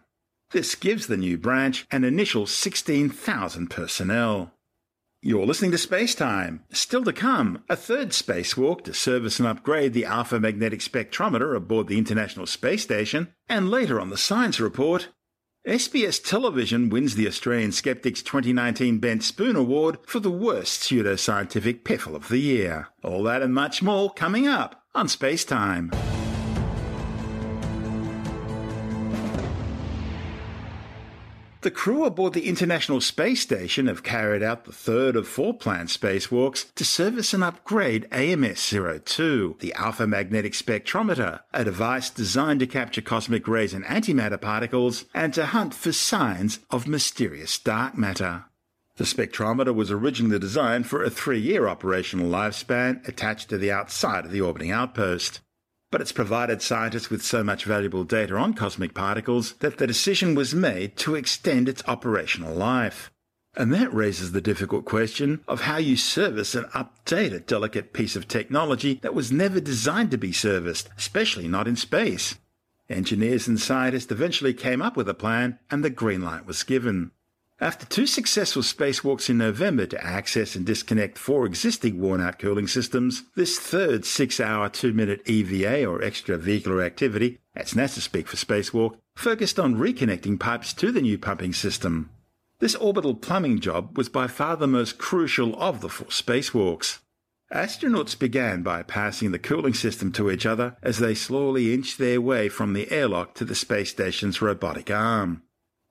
This 0.50 0.74
gives 0.74 1.06
the 1.06 1.16
new 1.16 1.38
branch 1.38 1.86
an 1.92 2.02
initial 2.02 2.46
16,000 2.46 3.70
personnel. 3.70 4.54
You're 5.22 5.46
listening 5.46 5.70
to 5.70 5.78
Space 5.78 6.16
Time. 6.16 6.64
Still 6.72 7.04
to 7.04 7.12
come, 7.12 7.62
a 7.68 7.76
third 7.76 8.08
spacewalk 8.08 8.82
to 8.82 8.92
service 8.92 9.38
and 9.38 9.46
upgrade 9.46 9.92
the 9.92 10.06
Alpha 10.06 10.40
Magnetic 10.40 10.80
Spectrometer 10.80 11.54
aboard 11.54 11.86
the 11.86 11.96
International 11.96 12.44
Space 12.44 12.82
Station, 12.82 13.32
and 13.48 13.70
later 13.70 14.00
on 14.00 14.10
the 14.10 14.18
Science 14.18 14.58
Report, 14.58 15.10
SBS 15.66 16.22
Television 16.22 16.90
wins 16.90 17.14
the 17.14 17.26
Australian 17.26 17.72
Skeptics 17.72 18.20
2019 18.20 18.98
Bent 18.98 19.24
Spoon 19.24 19.56
Award 19.56 19.96
for 20.04 20.20
the 20.20 20.30
worst 20.30 20.82
pseudoscientific 20.82 21.84
piffle 21.84 22.14
of 22.14 22.28
the 22.28 22.36
year. 22.36 22.88
All 23.02 23.22
that 23.22 23.40
and 23.40 23.54
much 23.54 23.82
more 23.82 24.12
coming 24.12 24.46
up 24.46 24.84
on 24.94 25.08
Space 25.08 25.42
Time. 25.42 25.90
The 31.64 31.70
crew 31.70 32.04
aboard 32.04 32.34
the 32.34 32.46
International 32.46 33.00
Space 33.00 33.40
Station 33.40 33.86
have 33.86 34.02
carried 34.02 34.42
out 34.42 34.66
the 34.66 34.72
third 34.72 35.16
of 35.16 35.26
four 35.26 35.54
planned 35.54 35.88
spacewalks 35.88 36.66
to 36.74 36.84
service 36.84 37.32
and 37.32 37.42
upgrade 37.42 38.06
AMS 38.12 38.68
02, 39.06 39.56
the 39.60 39.72
Alpha 39.72 40.06
Magnetic 40.06 40.52
Spectrometer, 40.52 41.40
a 41.54 41.64
device 41.64 42.10
designed 42.10 42.60
to 42.60 42.66
capture 42.66 43.00
cosmic 43.00 43.48
rays 43.48 43.72
and 43.72 43.82
antimatter 43.86 44.38
particles 44.38 45.06
and 45.14 45.32
to 45.32 45.46
hunt 45.46 45.72
for 45.72 45.92
signs 45.92 46.58
of 46.70 46.86
mysterious 46.86 47.58
dark 47.58 47.96
matter. 47.96 48.44
The 48.96 49.04
spectrometer 49.04 49.74
was 49.74 49.90
originally 49.90 50.38
designed 50.38 50.86
for 50.86 51.02
a 51.02 51.08
three 51.08 51.40
year 51.40 51.66
operational 51.66 52.28
lifespan 52.28 53.08
attached 53.08 53.48
to 53.48 53.56
the 53.56 53.72
outside 53.72 54.26
of 54.26 54.32
the 54.32 54.42
orbiting 54.42 54.70
outpost 54.70 55.40
but 55.94 56.00
it's 56.00 56.10
provided 56.10 56.60
scientists 56.60 57.08
with 57.08 57.22
so 57.22 57.44
much 57.44 57.64
valuable 57.64 58.02
data 58.02 58.34
on 58.34 58.52
cosmic 58.52 58.94
particles 58.94 59.52
that 59.60 59.78
the 59.78 59.86
decision 59.86 60.34
was 60.34 60.52
made 60.52 60.96
to 60.96 61.14
extend 61.14 61.68
its 61.68 61.84
operational 61.86 62.52
life. 62.52 63.12
And 63.54 63.72
that 63.72 63.94
raises 63.94 64.32
the 64.32 64.40
difficult 64.40 64.84
question 64.84 65.44
of 65.46 65.60
how 65.60 65.76
you 65.76 65.96
service 65.96 66.56
and 66.56 66.66
update 66.70 67.32
a 67.32 67.38
delicate 67.38 67.92
piece 67.92 68.16
of 68.16 68.26
technology 68.26 68.98
that 69.02 69.14
was 69.14 69.30
never 69.30 69.60
designed 69.60 70.10
to 70.10 70.18
be 70.18 70.32
serviced, 70.32 70.88
especially 70.98 71.46
not 71.46 71.68
in 71.68 71.76
space. 71.76 72.40
Engineers 72.90 73.46
and 73.46 73.60
scientists 73.60 74.10
eventually 74.10 74.52
came 74.52 74.82
up 74.82 74.96
with 74.96 75.08
a 75.08 75.14
plan 75.14 75.60
and 75.70 75.84
the 75.84 75.90
green 75.90 76.22
light 76.22 76.44
was 76.44 76.64
given. 76.64 77.12
After 77.64 77.86
two 77.86 78.06
successful 78.06 78.60
spacewalks 78.60 79.30
in 79.30 79.38
November 79.38 79.86
to 79.86 80.04
access 80.04 80.54
and 80.54 80.66
disconnect 80.66 81.16
four 81.16 81.46
existing 81.46 81.98
worn 81.98 82.20
out 82.20 82.38
cooling 82.38 82.66
systems, 82.68 83.22
this 83.36 83.58
third 83.58 84.04
six 84.04 84.38
hour, 84.38 84.68
two 84.68 84.92
minute 84.92 85.26
EVA 85.26 85.86
or 85.86 86.00
extravehicular 86.00 86.84
activity, 86.84 87.38
that's 87.54 87.72
NASA 87.72 88.00
speak 88.00 88.28
for 88.28 88.36
spacewalk, 88.36 88.98
focused 89.16 89.58
on 89.58 89.76
reconnecting 89.76 90.38
pipes 90.38 90.74
to 90.74 90.92
the 90.92 91.00
new 91.00 91.16
pumping 91.16 91.54
system. 91.54 92.10
This 92.58 92.74
orbital 92.74 93.14
plumbing 93.14 93.60
job 93.60 93.96
was 93.96 94.10
by 94.10 94.26
far 94.26 94.58
the 94.58 94.66
most 94.66 94.98
crucial 94.98 95.58
of 95.58 95.80
the 95.80 95.88
four 95.88 96.08
spacewalks. 96.08 96.98
Astronauts 97.50 98.18
began 98.18 98.62
by 98.62 98.82
passing 98.82 99.32
the 99.32 99.38
cooling 99.38 99.72
system 99.72 100.12
to 100.12 100.30
each 100.30 100.44
other 100.44 100.76
as 100.82 100.98
they 100.98 101.14
slowly 101.14 101.72
inched 101.72 101.96
their 101.96 102.20
way 102.20 102.50
from 102.50 102.74
the 102.74 102.92
airlock 102.92 103.32
to 103.36 103.44
the 103.46 103.54
space 103.54 103.88
station's 103.88 104.42
robotic 104.42 104.90
arm. 104.90 105.40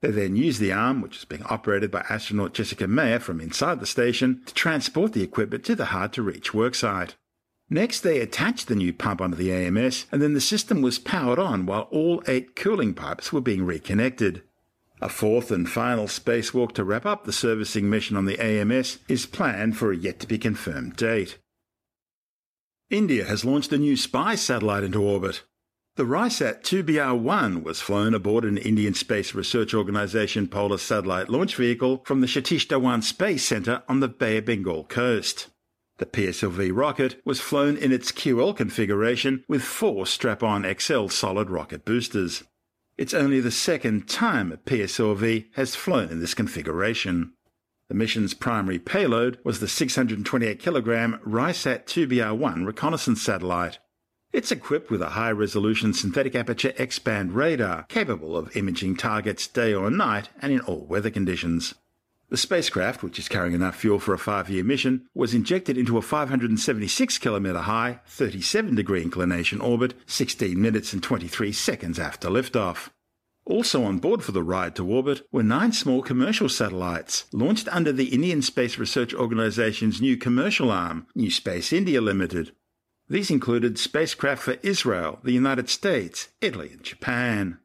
They 0.03 0.11
then 0.11 0.35
used 0.35 0.59
the 0.59 0.73
arm, 0.73 1.01
which 1.01 1.15
was 1.15 1.23
being 1.23 1.43
operated 1.43 1.89
by 1.89 2.05
astronaut 2.09 2.53
Jessica 2.53 2.89
Meir 2.89 3.21
from 3.21 3.39
inside 3.39 3.79
the 3.79 3.85
station, 3.85 4.41
to 4.45 4.53
transport 4.53 5.13
the 5.13 5.23
equipment 5.23 5.63
to 5.63 5.75
the 5.75 5.85
hard 5.85 6.11
to 6.11 6.21
reach 6.21 6.51
worksite. 6.51 7.11
Next, 7.69 8.01
they 8.01 8.19
attached 8.19 8.67
the 8.67 8.75
new 8.75 8.91
pump 8.91 9.21
onto 9.21 9.37
the 9.37 9.53
AMS, 9.53 10.07
and 10.11 10.21
then 10.21 10.33
the 10.33 10.41
system 10.41 10.81
was 10.81 10.99
powered 10.99 11.39
on 11.39 11.65
while 11.65 11.87
all 11.89 12.21
eight 12.27 12.53
cooling 12.53 12.93
pipes 12.93 13.31
were 13.31 13.39
being 13.39 13.63
reconnected. 13.63 14.43
A 14.99 15.07
fourth 15.07 15.51
and 15.51 15.69
final 15.69 16.07
spacewalk 16.07 16.73
to 16.73 16.83
wrap 16.83 17.05
up 17.05 17.23
the 17.23 17.31
servicing 17.31 17.89
mission 17.89 18.17
on 18.17 18.25
the 18.25 18.43
AMS 18.43 18.99
is 19.07 19.25
planned 19.25 19.77
for 19.77 19.93
a 19.93 19.95
yet 19.95 20.19
to 20.19 20.27
be 20.27 20.37
confirmed 20.37 20.97
date. 20.97 21.37
India 22.89 23.23
has 23.23 23.45
launched 23.45 23.71
a 23.71 23.77
new 23.77 23.95
spy 23.95 24.35
satellite 24.35 24.83
into 24.83 25.01
orbit. 25.01 25.43
The 25.95 26.05
RISAT 26.05 26.63
2BR-1 26.63 27.61
was 27.61 27.79
flown 27.79 28.15
aboard 28.15 28.45
an 28.45 28.57
Indian 28.57 28.95
Space 28.95 29.35
Research 29.35 29.75
Organisation 29.75 30.47
Polar 30.47 30.79
Satellite 30.79 31.29
Launch 31.29 31.55
Vehicle 31.55 32.01
from 32.03 32.19
the 32.19 32.25
Satish 32.25 32.65
Dhawan 32.65 33.03
Space 33.03 33.45
Centre 33.45 33.83
on 33.87 33.99
the 33.99 34.07
Bay 34.07 34.37
of 34.37 34.45
Bengal 34.45 34.85
coast. 34.85 35.49
The 35.99 36.07
PSLV 36.07 36.71
rocket 36.73 37.21
was 37.25 37.39
flown 37.39 37.77
in 37.77 37.91
its 37.91 38.11
QL 38.11 38.57
configuration 38.57 39.43
with 39.47 39.61
four 39.61 40.07
strap-on 40.07 40.65
XL 40.79 41.09
solid 41.09 41.51
rocket 41.51 41.85
boosters. 41.85 42.43
It's 42.97 43.13
only 43.13 43.39
the 43.39 43.51
second 43.51 44.09
time 44.09 44.51
a 44.51 44.57
PSLV 44.57 45.49
has 45.53 45.75
flown 45.75 46.09
in 46.09 46.19
this 46.19 46.33
configuration. 46.33 47.33
The 47.87 47.93
mission's 47.93 48.33
primary 48.33 48.79
payload 48.79 49.37
was 49.43 49.59
the 49.59 49.67
628 49.67 50.59
kilogram 50.59 51.19
RISAT 51.23 51.85
2BR-1 51.85 52.65
reconnaissance 52.65 53.21
satellite. 53.21 53.77
It's 54.33 54.51
equipped 54.51 54.89
with 54.89 55.03
a 55.03 55.09
high 55.09 55.29
resolution 55.29 55.93
synthetic 55.93 56.33
aperture 56.33 56.73
X 56.75 56.97
band 56.97 57.33
radar 57.33 57.83
capable 57.83 58.35
of 58.35 58.57
imaging 58.57 58.97
targets 58.97 59.45
day 59.45 59.75
or 59.75 59.91
night 59.91 60.29
and 60.41 60.51
in 60.51 60.59
all 60.61 60.87
weather 60.87 61.11
conditions. 61.11 61.75
The 62.29 62.37
spacecraft, 62.37 63.03
which 63.03 63.19
is 63.19 63.29
carrying 63.29 63.53
enough 63.53 63.75
fuel 63.75 63.99
for 63.99 64.11
a 64.11 64.17
five 64.17 64.49
year 64.49 64.63
mission, 64.63 65.05
was 65.13 65.35
injected 65.35 65.77
into 65.77 65.99
a 65.99 66.01
576 66.01 67.19
kilometre 67.19 67.59
high, 67.59 67.99
37 68.07 68.73
degree 68.73 69.03
inclination 69.03 69.61
orbit 69.61 69.93
16 70.07 70.59
minutes 70.59 70.93
and 70.93 71.03
23 71.03 71.51
seconds 71.51 71.99
after 71.99 72.27
liftoff. 72.27 72.89
Also 73.45 73.83
on 73.83 73.99
board 73.99 74.23
for 74.23 74.31
the 74.31 74.41
ride 74.41 74.75
to 74.77 74.87
orbit 74.91 75.27
were 75.31 75.43
nine 75.43 75.73
small 75.73 76.01
commercial 76.01 76.49
satellites 76.49 77.25
launched 77.33 77.67
under 77.71 77.91
the 77.91 78.05
Indian 78.05 78.41
Space 78.41 78.79
Research 78.79 79.13
Organisation's 79.13 80.01
new 80.01 80.17
commercial 80.17 80.71
arm, 80.71 81.05
New 81.13 81.29
Space 81.29 81.71
India 81.71 82.01
Limited. 82.01 82.51
These 83.09 83.31
included 83.31 83.77
spacecraft 83.77 84.43
for 84.43 84.57
Israel, 84.63 85.19
the 85.23 85.33
United 85.33 85.69
States, 85.69 86.29
Italy, 86.41 86.71
and 86.71 86.83
Japan. 86.83 87.59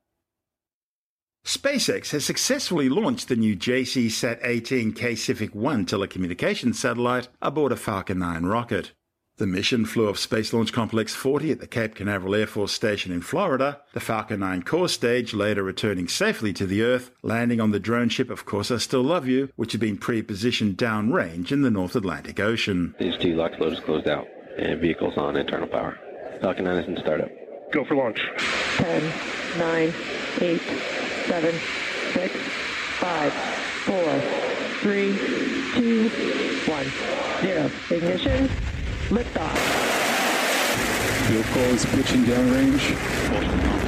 SpaceX 1.45 2.11
has 2.11 2.25
successfully 2.25 2.89
launched 2.89 3.29
the 3.29 3.37
new 3.37 3.57
JCSat 3.57 4.41
18 4.43 4.93
Kacific 4.93 5.55
1 5.55 5.87
telecommunications 5.87 6.75
satellite 6.75 7.29
aboard 7.41 7.73
a 7.73 7.77
Falcon 7.77 8.19
9 8.19 8.45
rocket. 8.45 8.93
The 9.39 9.47
mission 9.47 9.87
flew 9.87 10.09
off 10.09 10.19
Space 10.19 10.53
Launch 10.53 10.73
Complex 10.73 11.15
40 11.15 11.53
at 11.53 11.61
the 11.61 11.69
Cape 11.69 11.95
Canaveral 11.95 12.35
Air 12.35 12.49
Force 12.49 12.73
Station 12.73 13.13
in 13.13 13.23
Florida, 13.23 13.81
the 13.95 14.01
Falcon 14.01 14.41
9 14.41 14.65
core 14.65 14.89
stage 14.89 15.33
later 15.33 15.63
returning 15.63 16.09
safely 16.09 16.53
to 16.55 16.67
the 16.67 16.83
Earth, 16.83 17.13
landing 17.23 17.61
on 17.61 17.71
the 17.71 17.79
drone 17.79 18.09
ship 18.09 18.29
Of 18.31 18.45
Course 18.45 18.73
I 18.73 18.79
Still 18.79 19.05
Love 19.05 19.29
You, 19.29 19.51
which 19.55 19.71
had 19.71 19.81
been 19.81 19.97
pre-positioned 19.97 20.77
downrange 20.77 21.53
in 21.53 21.63
the 21.63 21.71
North 21.71 21.95
Atlantic 21.95 22.41
Ocean. 22.41 22.97
These 22.99 23.17
two 23.19 23.37
lock 23.37 23.53
loads 23.61 23.79
closed 23.79 24.09
out 24.09 24.27
and 24.59 24.81
vehicles 24.81 25.17
on 25.17 25.37
internal 25.37 25.69
power. 25.69 25.99
Falcon 26.41 26.65
9 26.65 26.77
is 26.77 26.89
in 26.89 26.97
startup. 26.99 27.31
Go 27.73 27.85
for 27.85 27.95
launch. 27.95 28.21
10, 28.77 29.13
9, 29.59 29.93
8, 30.41 30.61
7, 31.27 31.55
6, 32.13 32.35
5, 32.35 33.33
4, 33.33 34.21
3, 34.81 35.19
2, 35.75 36.09
1, 36.67 36.87
0. 37.41 37.71
Ignition. 37.91 38.49
Liftoff. 39.09 39.89
Vehicle 41.29 41.63
is 41.75 41.85
pitching 41.87 42.25
downrange. 42.25 43.88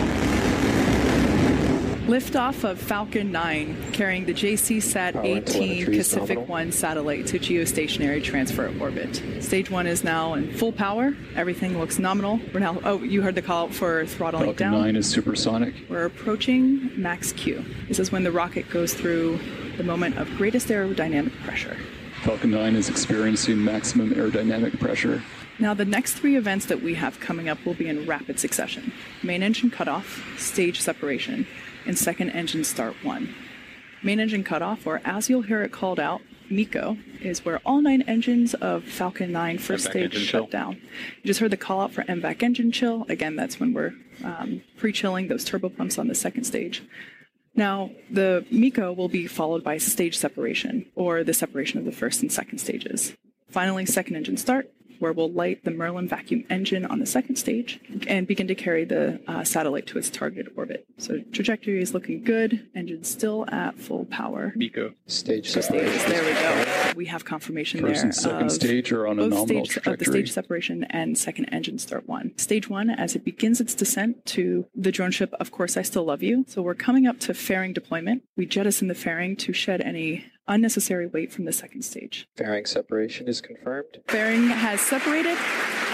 Liftoff 2.11 2.65
of 2.65 2.81
Falcon 2.81 3.31
9 3.31 3.93
carrying 3.93 4.25
the 4.25 4.35
JCSat 4.35 5.25
18 5.25 5.87
Kacific 5.87 6.49
1 6.49 6.73
satellite 6.73 7.25
to 7.29 7.39
geostationary 7.39 8.21
transfer 8.21 8.75
orbit. 8.81 9.23
Stage 9.39 9.71
1 9.71 9.87
is 9.87 10.03
now 10.03 10.35
in 10.35 10.53
full 10.55 10.73
power. 10.73 11.15
Everything 11.37 11.79
looks 11.79 12.01
nominal. 12.01 12.41
We're 12.53 12.59
now, 12.59 12.81
oh, 12.83 13.01
you 13.05 13.23
heard 13.23 13.37
the 13.37 13.43
call 13.43 13.69
for 13.69 14.07
throttling 14.07 14.55
down. 14.55 14.73
Falcon 14.73 14.87
9 14.87 14.97
is 14.97 15.09
supersonic. 15.09 15.73
We're 15.89 16.07
approaching 16.07 16.91
max 17.01 17.31
Q. 17.31 17.65
This 17.87 18.01
is 18.01 18.11
when 18.11 18.25
the 18.25 18.33
rocket 18.33 18.69
goes 18.71 18.93
through 18.93 19.39
the 19.77 19.85
moment 19.85 20.19
of 20.19 20.29
greatest 20.37 20.67
aerodynamic 20.67 21.41
pressure. 21.45 21.77
Falcon 22.25 22.51
9 22.51 22.75
is 22.75 22.89
experiencing 22.89 23.65
maximum 23.65 24.11
aerodynamic 24.15 24.81
pressure. 24.81 25.23
Now, 25.61 25.75
the 25.75 25.85
next 25.85 26.15
three 26.15 26.37
events 26.37 26.67
that 26.67 26.83
we 26.83 26.95
have 26.95 27.21
coming 27.21 27.49
up 27.49 27.65
will 27.65 27.75
be 27.75 27.87
in 27.87 28.05
rapid 28.07 28.41
succession 28.41 28.93
main 29.23 29.45
engine 29.45 29.71
cutoff, 29.71 30.25
stage 30.39 30.81
separation, 30.81 31.47
and 31.87 31.99
second 31.99 32.31
engine 32.31 32.65
start 32.65 32.95
one. 33.03 33.35
Main 34.03 34.21
engine 34.21 34.45
cutoff, 34.45 34.87
or 34.87 35.01
as 35.05 35.29
you'll 35.29 35.43
hear 35.43 35.63
it 35.63 35.73
called 35.73 36.01
out, 36.01 36.23
MECO, 36.49 36.97
is 37.21 37.45
where 37.45 37.61
all 37.65 37.81
nine 37.81 38.03
engines 38.03 38.55
of 38.55 38.85
Falcon 38.85 39.31
9 39.31 39.59
first 39.59 39.87
MVAC 39.87 39.91
stage 39.91 40.15
shut 40.15 40.31
chill. 40.31 40.47
down. 40.47 40.75
You 40.75 41.27
just 41.27 41.41
heard 41.41 41.51
the 41.51 41.57
call 41.57 41.81
out 41.81 41.93
for 41.93 42.03
MVAC 42.05 42.43
engine 42.43 42.73
chill. 42.73 43.07
Again, 43.09 43.37
that's 43.37 43.61
when 43.61 43.73
we're 43.73 43.93
um, 44.25 44.63
pre 44.77 44.93
chilling 44.93 45.29
those 45.29 45.45
turbo 45.45 45.69
pumps 45.69 45.99
on 45.99 46.09
the 46.09 46.15
second 46.15 46.45
stage. 46.45 46.83
Now, 47.55 47.91
the 48.11 48.47
MECO 48.51 48.93
will 48.93 49.09
be 49.09 49.27
followed 49.27 49.63
by 49.63 49.79
stage 49.79 50.17
separation, 50.17 50.87
or 50.95 51.25
the 51.25 51.35
separation 51.35 51.79
of 51.79 51.85
the 51.85 51.93
first 51.93 52.23
and 52.23 52.33
second 52.33 52.59
stages. 52.59 53.17
Finally, 53.49 53.87
second 53.87 54.17
engine 54.17 54.37
start, 54.37 54.71
where 55.01 55.13
we'll 55.13 55.33
light 55.33 55.65
the 55.65 55.71
Merlin 55.71 56.07
vacuum 56.07 56.45
engine 56.49 56.87
on 56.87 57.01
the 57.01 57.07
second 57.07 57.37
stage 57.37 57.81
and 58.07 58.27
begin 58.27 58.47
to 58.47 58.55
carry 58.55 58.85
the 58.85 59.21
uh, 59.27 59.43
satellite 59.43 59.87
to 59.89 59.99
its 59.99 60.09
targeted 60.09 60.53
orbit. 60.57 60.87
So 60.99 61.19
trajectory 61.33 61.83
is 61.83 61.93
looking 61.93 62.23
good, 62.23 62.69
engine 62.75 63.03
still 63.03 63.45
at 63.51 63.79
full 63.79 64.05
power. 64.07 64.53
MECO. 64.55 64.95
Stage 65.07 65.51
So 65.51 65.61
stages, 65.61 66.05
there 66.05 66.23
we 66.23 66.33
go. 66.33 66.93
We 66.97 67.07
have 67.07 67.25
confirmation 67.25 67.81
First 67.81 67.95
there 67.95 68.05
and 68.05 68.15
second 68.15 68.47
of 68.47 68.53
stage 68.53 68.93
are 68.93 69.07
on 69.07 69.19
a 69.19 69.23
both 69.23 69.49
nominal 69.49 69.65
stage 69.65 69.87
of 69.87 69.99
the 69.99 70.05
stage 70.05 70.33
separation 70.33 70.85
and 70.85 71.17
second 71.19 71.47
engine 71.47 71.79
start 71.79 72.09
one. 72.09 72.37
Stage 72.39 72.69
one, 72.69 72.91
as 72.91 73.17
it 73.17 73.25
begins 73.25 73.61
its 73.61 73.75
descent 73.75 74.25
to 74.27 74.67
the 74.75 74.93
drone 74.93 75.11
ship, 75.11 75.33
of 75.41 75.51
course, 75.51 75.77
I 75.77 75.83
still 75.83 76.05
love 76.05 76.23
you. 76.23 76.45
So 76.47 76.63
we're 76.63 76.75
coming 76.75 77.07
up 77.07 77.19
to 77.21 77.35
fairing 77.35 77.73
deployment. 77.73 78.23
We 78.37 78.47
jettison 78.47 78.89
the 78.89 78.95
fairing 78.95 79.37
to 79.37 79.53
shed 79.53 79.81
any 79.81 80.27
unnecessary 80.51 81.07
weight 81.07 81.33
from 81.33 81.47
the 81.47 81.53
second 81.53 81.83
stage. 81.83 82.29
Fairing 82.37 82.67
separation 82.67 83.29
is 83.29 83.41
confirmed. 83.41 84.01
Fairing 84.09 84.49
has 84.49 84.81
separated. 84.81 85.39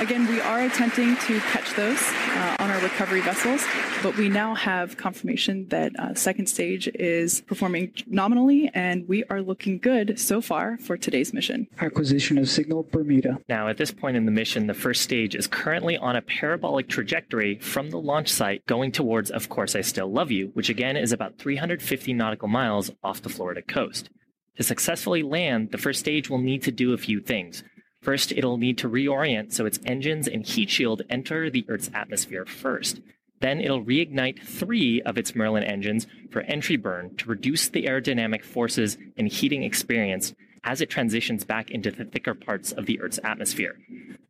Again, 0.00 0.26
we 0.26 0.40
are 0.40 0.62
attempting 0.62 1.16
to 1.16 1.38
catch 1.40 1.72
those 1.74 1.98
uh, 2.02 2.56
on 2.58 2.70
our 2.70 2.80
recovery 2.80 3.20
vessels, 3.20 3.64
but 4.02 4.16
we 4.16 4.28
now 4.28 4.54
have 4.54 4.96
confirmation 4.96 5.68
that 5.68 5.92
uh, 5.98 6.14
second 6.14 6.46
stage 6.48 6.88
is 6.88 7.40
performing 7.42 7.92
nominally, 8.06 8.70
and 8.74 9.08
we 9.08 9.24
are 9.24 9.40
looking 9.40 9.78
good 9.78 10.18
so 10.18 10.40
far 10.40 10.76
for 10.78 10.96
today's 10.96 11.32
mission. 11.32 11.66
Acquisition 11.78 12.36
of 12.36 12.48
signal 12.48 12.82
Bermuda. 12.82 13.38
Now, 13.48 13.68
at 13.68 13.78
this 13.78 13.90
point 13.90 14.16
in 14.16 14.26
the 14.26 14.32
mission, 14.32 14.66
the 14.66 14.74
first 14.74 15.02
stage 15.02 15.34
is 15.34 15.46
currently 15.46 15.96
on 15.96 16.16
a 16.16 16.22
parabolic 16.22 16.88
trajectory 16.88 17.58
from 17.58 17.90
the 17.90 17.98
launch 17.98 18.28
site 18.28 18.66
going 18.66 18.92
towards 18.92 19.30
Of 19.30 19.48
Course 19.48 19.74
I 19.76 19.80
Still 19.80 20.10
Love 20.10 20.30
You, 20.30 20.50
which 20.54 20.68
again 20.68 20.96
is 20.96 21.12
about 21.12 21.38
350 21.38 22.12
nautical 22.12 22.48
miles 22.48 22.90
off 23.02 23.22
the 23.22 23.28
Florida 23.28 23.62
coast. 23.62 24.10
To 24.56 24.62
successfully 24.62 25.22
land, 25.22 25.70
the 25.70 25.78
first 25.78 26.00
stage 26.00 26.30
will 26.30 26.38
need 26.38 26.62
to 26.62 26.72
do 26.72 26.92
a 26.92 26.98
few 26.98 27.20
things. 27.20 27.62
First, 28.00 28.32
it'll 28.32 28.56
need 28.56 28.78
to 28.78 28.88
reorient 28.88 29.52
so 29.52 29.66
its 29.66 29.80
engines 29.84 30.28
and 30.28 30.46
heat 30.46 30.70
shield 30.70 31.02
enter 31.10 31.50
the 31.50 31.64
Earth's 31.68 31.90
atmosphere 31.92 32.46
first. 32.46 33.00
Then 33.40 33.60
it'll 33.60 33.84
reignite 33.84 34.42
three 34.42 35.02
of 35.02 35.18
its 35.18 35.34
Merlin 35.34 35.64
engines 35.64 36.06
for 36.30 36.40
entry 36.42 36.76
burn 36.76 37.16
to 37.16 37.28
reduce 37.28 37.68
the 37.68 37.84
aerodynamic 37.84 38.44
forces 38.44 38.96
and 39.16 39.28
heating 39.28 39.62
experienced 39.62 40.34
as 40.64 40.80
it 40.80 40.90
transitions 40.90 41.44
back 41.44 41.70
into 41.70 41.90
the 41.90 42.04
thicker 42.04 42.34
parts 42.34 42.72
of 42.72 42.86
the 42.86 43.00
Earth's 43.00 43.20
atmosphere. 43.22 43.76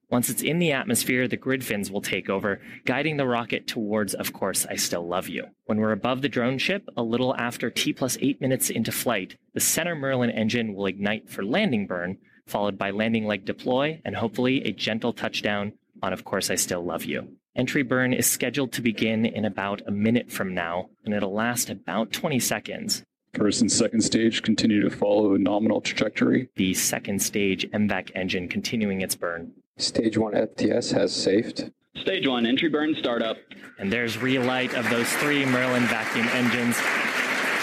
Once 0.09 0.31
it's 0.31 0.43
in 0.43 0.61
the 0.61 0.71
atmosphere, 0.71 1.27
the 1.27 1.37
grid 1.37 1.65
fins 1.65 1.91
will 1.91 2.01
take 2.01 2.31
over, 2.31 2.61
guiding 2.85 3.17
the 3.17 3.27
rocket 3.27 3.67
towards, 3.67 4.15
of 4.15 4.33
course, 4.33 4.65
I 4.71 4.77
Still 4.77 5.07
Love 5.07 5.29
You. 5.29 5.47
When 5.65 5.79
we're 5.79 5.91
above 5.91 6.23
the 6.23 6.29
drone 6.29 6.59
ship, 6.59 6.89
a 6.97 7.03
little 7.03 7.35
after 7.37 7.71
T 7.71 7.93
plus 7.93 8.17
eight 8.21 8.41
minutes 8.41 8.71
into 8.71 8.93
flight, 8.93 9.37
the 9.53 9.61
center 9.61 9.97
Merlin 9.97 10.31
engine 10.31 10.75
will 10.75 10.87
ignite 10.87 11.29
for 11.29 11.45
landing 11.45 11.89
burn, 11.89 12.19
followed 12.47 12.79
by 12.79 12.93
landing 12.93 13.27
leg 13.27 13.45
deploy, 13.45 14.01
and 14.05 14.15
hopefully 14.15 14.63
a 14.63 14.71
gentle 14.71 15.13
touchdown 15.13 15.73
on 16.01 16.13
Of 16.13 16.25
Course 16.25 16.51
I 16.51 16.55
Still 16.55 16.85
Love 16.85 17.05
You. 17.05 17.29
Entry 17.57 17.83
burn 17.83 18.13
is 18.13 18.27
scheduled 18.27 18.71
to 18.73 18.83
begin 18.83 19.27
in 19.27 19.45
about 19.45 19.83
a 19.89 19.91
minute 19.91 20.31
from 20.31 20.55
now, 20.55 20.89
and 21.05 21.15
it'll 21.15 21.35
last 21.35 21.69
about 21.69 22.13
20 22.13 22.39
seconds. 22.39 23.03
First 23.35 23.61
and 23.61 23.73
second 23.73 24.03
stage 24.03 24.43
continue 24.43 24.83
to 24.83 24.97
follow 24.97 25.35
a 25.35 25.39
nominal 25.39 25.81
trajectory. 25.81 26.49
The 26.55 26.75
second 26.75 27.21
stage 27.21 27.69
MVAC 27.73 28.13
engine 28.15 28.49
continuing 28.49 29.01
its 29.01 29.17
burn. 29.17 29.53
Stage 29.79 30.17
1 30.17 30.33
FTS 30.33 30.93
has 30.95 31.15
safed. 31.15 31.71
Stage 31.97 32.27
1 32.27 32.47
entry 32.47 32.71
burn 32.71 32.95
startup. 32.99 33.37
And 33.79 33.93
there's 33.93 34.17
relight 34.17 34.75
of 34.75 34.89
those 34.89 35.09
three 35.17 35.45
Merlin 35.45 35.83
vacuum 35.85 36.27
engines. 36.29 36.79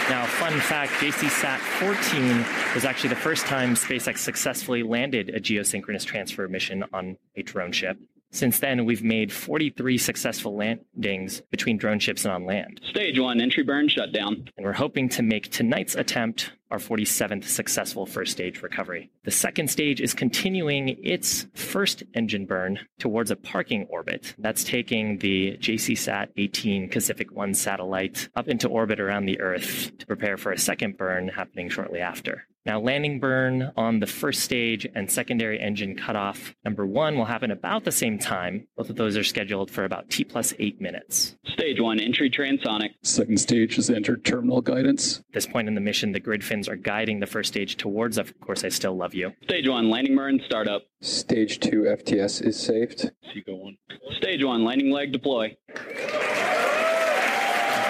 Now, 0.09 0.25
fun 0.27 0.59
fact 0.59 0.91
JCSat 0.93 1.57
14 1.57 2.45
was 2.75 2.85
actually 2.85 3.09
the 3.09 3.15
first 3.15 3.47
time 3.47 3.73
SpaceX 3.73 4.19
successfully 4.19 4.83
landed 4.83 5.29
a 5.29 5.39
geosynchronous 5.39 6.05
transfer 6.05 6.47
mission 6.47 6.83
on 6.93 7.17
a 7.35 7.41
drone 7.41 7.71
ship. 7.71 7.97
Since 8.33 8.59
then, 8.59 8.85
we've 8.85 9.03
made 9.03 9.31
43 9.31 9.97
successful 9.99 10.55
landings 10.55 11.41
between 11.51 11.77
drone 11.77 11.99
ships 11.99 12.25
and 12.25 12.33
on 12.33 12.45
land. 12.45 12.81
Stage 12.83 13.19
1 13.19 13.39
entry 13.39 13.61
burn 13.61 13.87
shutdown. 13.87 14.49
And 14.57 14.65
we're 14.65 14.73
hoping 14.73 15.07
to 15.09 15.21
make 15.21 15.51
tonight's 15.51 15.93
attempt 15.93 16.51
our 16.71 16.79
47th 16.79 17.43
successful 17.43 18.07
first 18.07 18.31
stage 18.31 18.63
recovery. 18.63 19.11
The 19.23 19.29
second 19.29 19.69
stage 19.69 20.01
is 20.01 20.15
continuing 20.15 20.97
its 21.03 21.45
first 21.53 22.01
engine 22.15 22.47
burn 22.47 22.79
towards 22.97 23.29
a 23.29 23.35
parking 23.35 23.85
orbit. 23.91 24.33
That's 24.39 24.63
taking 24.63 25.19
the 25.19 25.55
JCSat 25.57 26.29
18 26.35 26.89
Kacific 26.89 27.31
1 27.31 27.53
satellite 27.53 28.29
up 28.35 28.47
into 28.47 28.67
orbit 28.67 28.99
around 28.99 29.27
the 29.27 29.39
Earth 29.39 29.95
to 29.99 30.07
prepare 30.07 30.37
for 30.37 30.51
a 30.51 30.57
second 30.57 30.97
burn 30.97 31.27
happening 31.27 31.69
shortly 31.69 31.99
after. 31.99 32.47
Now, 32.65 32.79
landing 32.79 33.19
burn 33.19 33.73
on 33.75 33.99
the 33.99 34.07
first 34.07 34.41
stage 34.41 34.87
and 34.95 35.11
secondary 35.11 35.59
engine 35.59 35.97
cutoff 35.97 36.55
number 36.63 36.85
one 36.85 37.17
will 37.17 37.25
happen 37.25 37.51
about 37.51 37.83
the 37.83 37.91
same 37.91 38.17
time. 38.17 38.67
Both 38.77 38.89
of 38.89 38.95
those 38.95 39.17
are 39.17 39.23
scheduled 39.23 39.69
for 39.69 39.83
about 39.83 40.09
T 40.09 40.23
plus 40.23 40.53
eight 40.59 40.79
minutes. 40.79 41.35
Stage 41.45 41.81
1 41.81 41.99
entry 41.99 42.29
transonic. 42.29 42.91
Second 43.01 43.37
stage 43.37 43.75
has 43.75 43.89
entered 43.89 44.23
terminal 44.23 44.61
guidance. 44.61 45.19
At 45.19 45.33
this 45.33 45.45
point 45.45 45.67
in 45.67 45.75
the 45.75 45.81
mission, 45.81 46.13
the 46.13 46.21
grid 46.21 46.41
fins 46.43 46.69
are 46.69 46.77
guiding 46.77 47.19
the 47.19 47.27
first 47.27 47.49
stage 47.49 47.75
towards, 47.75 48.17
of 48.17 48.39
course, 48.39 48.63
I 48.63 48.69
still 48.69 48.95
love 48.95 49.13
you. 49.13 49.33
Stage 49.43 49.67
1 49.67 49.89
landing 49.89 50.15
burn 50.15 50.39
startup. 50.45 50.83
Stage 51.01 51.59
2 51.59 51.81
FTS 51.83 52.45
is 52.45 52.57
saved. 52.57 53.11
SECO 53.33 53.55
1. 53.55 53.77
Stage 54.17 54.43
1 54.43 54.63
landing 54.63 54.89
leg 54.89 55.11
deploy. 55.11 55.57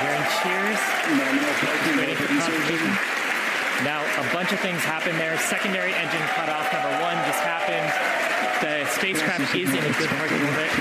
Hearing 0.02 0.24
cheers. 0.42 0.80
Ready 3.82 3.82
for 3.82 3.82
confirmation. 3.82 3.84
Now, 3.84 4.02
a 4.22 4.34
bunch 4.34 4.52
of 4.52 4.60
things 4.60 4.80
happen 4.84 5.18
there. 5.18 5.38
Secondary 5.40 5.94
engine 5.94 6.22
cutoff 6.36 6.72
number 6.74 6.92
one 7.02 7.18
just 7.26 7.40
happened. 7.42 7.90
The 8.62 8.86
spacecraft 8.92 9.56
is 9.56 9.70
in 9.70 9.84
a 9.84 9.94
good 9.98 10.10
parking 10.10 10.42
orbit, 10.46 10.72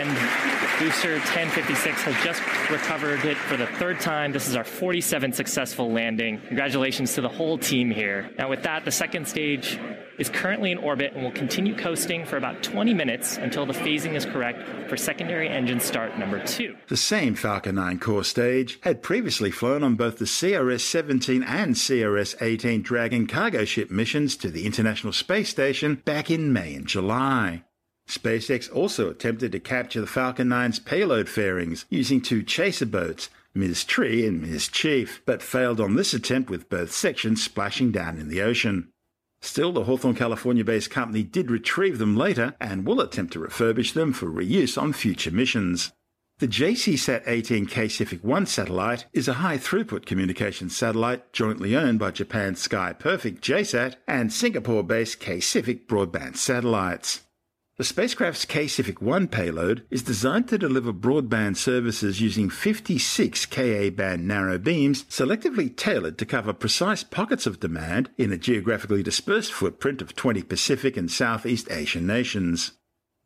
and 0.00 0.80
booster 0.80 1.12
1056 1.12 2.02
has 2.02 2.24
just 2.24 2.40
recovered 2.70 3.22
it 3.26 3.36
for 3.36 3.58
the 3.58 3.66
third 3.66 4.00
time. 4.00 4.32
This 4.32 4.48
is 4.48 4.56
our 4.56 4.64
47th 4.64 5.34
successful 5.34 5.92
landing. 5.92 6.40
Congratulations 6.48 7.14
to 7.14 7.20
the 7.20 7.28
whole 7.28 7.58
team 7.58 7.90
here. 7.90 8.30
Now, 8.38 8.48
with 8.48 8.62
that, 8.62 8.86
the 8.86 8.90
second 8.90 9.28
stage 9.28 9.78
is 10.18 10.30
currently 10.30 10.70
in 10.70 10.78
orbit 10.78 11.12
and 11.12 11.22
will 11.22 11.32
continue 11.32 11.76
coasting 11.76 12.24
for 12.24 12.38
about 12.38 12.62
20 12.62 12.94
minutes 12.94 13.36
until 13.36 13.66
the 13.66 13.74
phasing 13.74 14.14
is 14.14 14.24
correct 14.24 14.88
for 14.88 14.96
secondary 14.96 15.48
engine 15.48 15.80
start 15.80 16.18
number 16.18 16.42
two. 16.44 16.76
The 16.88 16.96
same 16.96 17.34
Falcon 17.34 17.74
9 17.74 17.98
core 17.98 18.24
stage 18.24 18.78
had 18.82 19.02
previously 19.02 19.50
flown 19.50 19.82
on 19.82 19.96
both 19.96 20.18
the 20.18 20.24
CRS 20.24 20.80
17 20.80 21.42
and 21.42 21.74
CRS 21.74 22.40
18 22.40 22.80
Dragon 22.80 23.26
cargo 23.26 23.66
ship 23.66 23.90
missions 23.90 24.36
to 24.36 24.50
the 24.50 24.64
International 24.64 25.12
Space 25.12 25.50
Station 25.50 25.96
back 26.06 26.30
in 26.30 26.52
May 26.52 26.74
and 26.74 26.86
July. 26.86 27.64
SpaceX 28.10 28.72
also 28.74 29.08
attempted 29.08 29.52
to 29.52 29.60
capture 29.60 30.00
the 30.00 30.06
Falcon 30.06 30.48
9's 30.48 30.80
payload 30.80 31.28
fairings 31.28 31.86
using 31.88 32.20
two 32.20 32.42
chaser 32.42 32.86
boats, 32.86 33.30
Ms. 33.54 33.84
Tree 33.84 34.26
and 34.26 34.42
Ms. 34.42 34.68
Chief, 34.68 35.22
but 35.24 35.42
failed 35.42 35.80
on 35.80 35.94
this 35.94 36.12
attempt 36.12 36.50
with 36.50 36.68
both 36.68 36.92
sections 36.92 37.42
splashing 37.42 37.92
down 37.92 38.18
in 38.18 38.28
the 38.28 38.42
ocean. 38.42 38.88
Still, 39.42 39.72
the 39.72 39.84
Hawthorne, 39.84 40.16
California 40.16 40.64
based 40.64 40.90
company 40.90 41.22
did 41.22 41.50
retrieve 41.50 41.98
them 41.98 42.16
later 42.16 42.54
and 42.60 42.84
will 42.84 43.00
attempt 43.00 43.32
to 43.32 43.38
refurbish 43.38 43.94
them 43.94 44.12
for 44.12 44.26
reuse 44.26 44.80
on 44.80 44.92
future 44.92 45.30
missions. 45.30 45.92
The 46.40 46.48
JCSat 46.48 47.24
18 47.26 47.66
Kacific 47.66 48.24
1 48.24 48.46
satellite 48.46 49.06
is 49.12 49.28
a 49.28 49.34
high 49.34 49.58
throughput 49.58 50.06
communications 50.06 50.76
satellite 50.76 51.32
jointly 51.32 51.76
owned 51.76 51.98
by 51.98 52.10
Japan's 52.10 52.60
Sky 52.60 52.92
Perfect 52.92 53.42
JSAT 53.42 53.96
and 54.08 54.32
Singapore 54.32 54.82
based 54.82 55.20
Kacific 55.20 55.86
broadband 55.86 56.36
satellites. 56.36 57.22
The 57.80 57.84
spacecraft's 57.84 58.44
Kacific 58.44 59.00
1 59.00 59.28
payload 59.28 59.86
is 59.88 60.02
designed 60.02 60.48
to 60.48 60.58
deliver 60.58 60.92
broadband 60.92 61.56
services 61.56 62.20
using 62.20 62.50
56 62.50 63.46
Ka 63.46 63.88
band 63.88 64.28
narrow 64.28 64.58
beams 64.58 65.04
selectively 65.04 65.74
tailored 65.74 66.18
to 66.18 66.26
cover 66.26 66.52
precise 66.52 67.02
pockets 67.02 67.46
of 67.46 67.58
demand 67.58 68.10
in 68.18 68.34
a 68.34 68.36
geographically 68.36 69.02
dispersed 69.02 69.54
footprint 69.54 70.02
of 70.02 70.14
20 70.14 70.42
Pacific 70.42 70.98
and 70.98 71.10
Southeast 71.10 71.70
Asian 71.70 72.06
nations. 72.06 72.72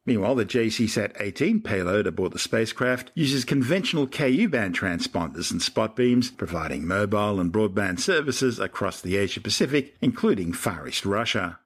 Meanwhile, 0.07 0.37
the 0.37 0.47
JCSat 0.47 1.17
18 1.19 1.61
payload 1.61 2.07
aboard 2.07 2.31
the 2.31 2.39
spacecraft 2.39 3.11
uses 3.17 3.45
conventional 3.45 4.07
Ku 4.07 4.49
band 4.49 4.79
transponders 4.79 5.51
and 5.51 5.61
spot 5.61 5.97
beams, 5.97 6.31
providing 6.31 6.87
mobile 6.87 7.41
and 7.41 7.53
broadband 7.53 7.99
services 7.99 8.61
across 8.61 9.01
the 9.01 9.17
Asia 9.17 9.41
Pacific, 9.41 9.97
including 10.01 10.53
Far 10.53 10.87
East 10.87 11.05
Russia. 11.05 11.59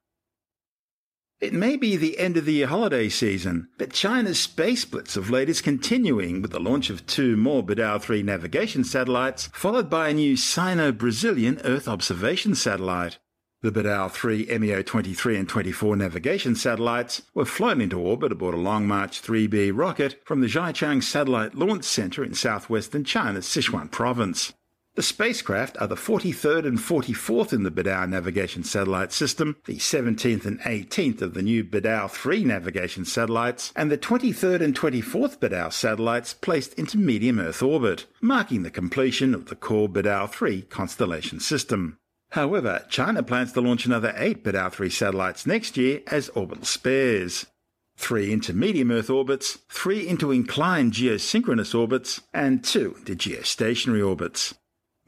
It 1.41 1.53
may 1.53 1.77
be 1.77 1.95
the 1.95 2.19
end 2.19 2.37
of 2.37 2.47
the 2.47 2.63
holiday 2.63 3.09
season, 3.09 3.69
but 3.79 3.93
China's 3.93 4.41
space 4.41 4.85
blitz 4.85 5.17
of 5.17 5.31
late 5.31 5.49
is 5.49 5.61
continuing 5.61 6.43
with 6.43 6.51
the 6.51 6.59
launch 6.59 6.91
of 6.91 7.07
two 7.07 7.37
more 7.37 7.63
BeiDou 7.65 8.03
3 8.03 8.25
navigation 8.25 8.83
satellites, 8.83 9.49
followed 9.53 9.89
by 9.89 10.09
a 10.09 10.15
new 10.15 10.37
Sino 10.37 10.91
Brazilian 10.91 11.61
Earth 11.63 11.87
observation 11.87 12.57
satellite. 12.57 13.19
The 13.63 13.71
BeiDou 13.71 14.11
3 14.11 14.59
MEO 14.59 14.83
23 14.83 15.37
and 15.37 15.49
24 15.49 15.95
navigation 15.95 16.57
satellites 16.57 17.23
were 17.35 17.45
flown 17.45 17.81
into 17.81 18.01
orbit 18.01 18.33
aboard 18.33 18.57
a 18.57 18.59
Long 18.59 18.89
March 18.89 19.23
3B 19.23 19.71
rocket 19.73 20.21
from 20.25 20.41
the 20.41 20.49
Xichang 20.49 21.05
Satellite 21.05 21.55
Launch 21.55 21.85
Center 21.85 22.25
in 22.25 22.35
southwestern 22.35 23.05
China's 23.05 23.47
Sichuan 23.47 23.89
province. 23.93 24.55
The 24.99 25.05
spacecraft 25.05 25.77
are 25.81 25.87
the 25.87 25.95
43rd 25.95 26.67
and 26.67 26.77
44th 26.77 27.53
in 27.53 27.63
the 27.63 27.71
BeiDou 27.71 28.09
navigation 28.09 28.65
satellite 28.65 29.13
system, 29.13 29.57
the 29.65 29.77
17th 29.77 30.45
and 30.45 30.59
18th 30.63 31.23
of 31.23 31.35
the 31.35 31.43
new 31.43 31.63
BeiDou 31.63 32.11
3 32.11 32.43
navigation 32.43 33.05
satellites, 33.05 33.73
and 33.77 33.93
the 33.93 33.97
23rd 33.97 34.61
and 34.61 34.75
24th 34.77 35.39
BeiDou 35.39 35.73
satellites 35.73 36.35
placed 36.35 36.75
into 36.75 36.99
medium 36.99 37.39
Earth 37.39 37.63
orbit, 37.63 38.07
marking 38.21 38.65
the 38.65 38.73
completion 38.73 39.37
of 39.37 39.47
the 39.47 39.55
core 39.55 39.89
BeiDou 39.89 40.29
3 40.31 40.63
constellation 40.63 41.39
system. 41.39 41.97
However, 42.31 42.85
China 42.89 43.23
plans 43.23 43.53
to 43.53 43.61
launch 43.61 43.87
another 43.87 44.13
eight 44.17 44.43
BeiDou 44.43 44.73
3 44.73 44.91
satellites 44.91 45.47
next 45.47 45.77
year 45.77 46.01
as 46.09 46.29
orbital 46.31 46.65
spares. 46.65 47.47
Three 47.97 48.33
into 48.33 48.53
medium 48.53 48.91
Earth 48.91 49.11
orbits, 49.11 49.59
three 49.71 50.09
into 50.09 50.33
inclined 50.33 50.93
geosynchronous 50.93 51.73
orbits, 51.73 52.21
and 52.35 52.65
two 52.65 52.97
into 52.99 53.15
geostationary 53.15 54.05
orbits. 54.05 54.55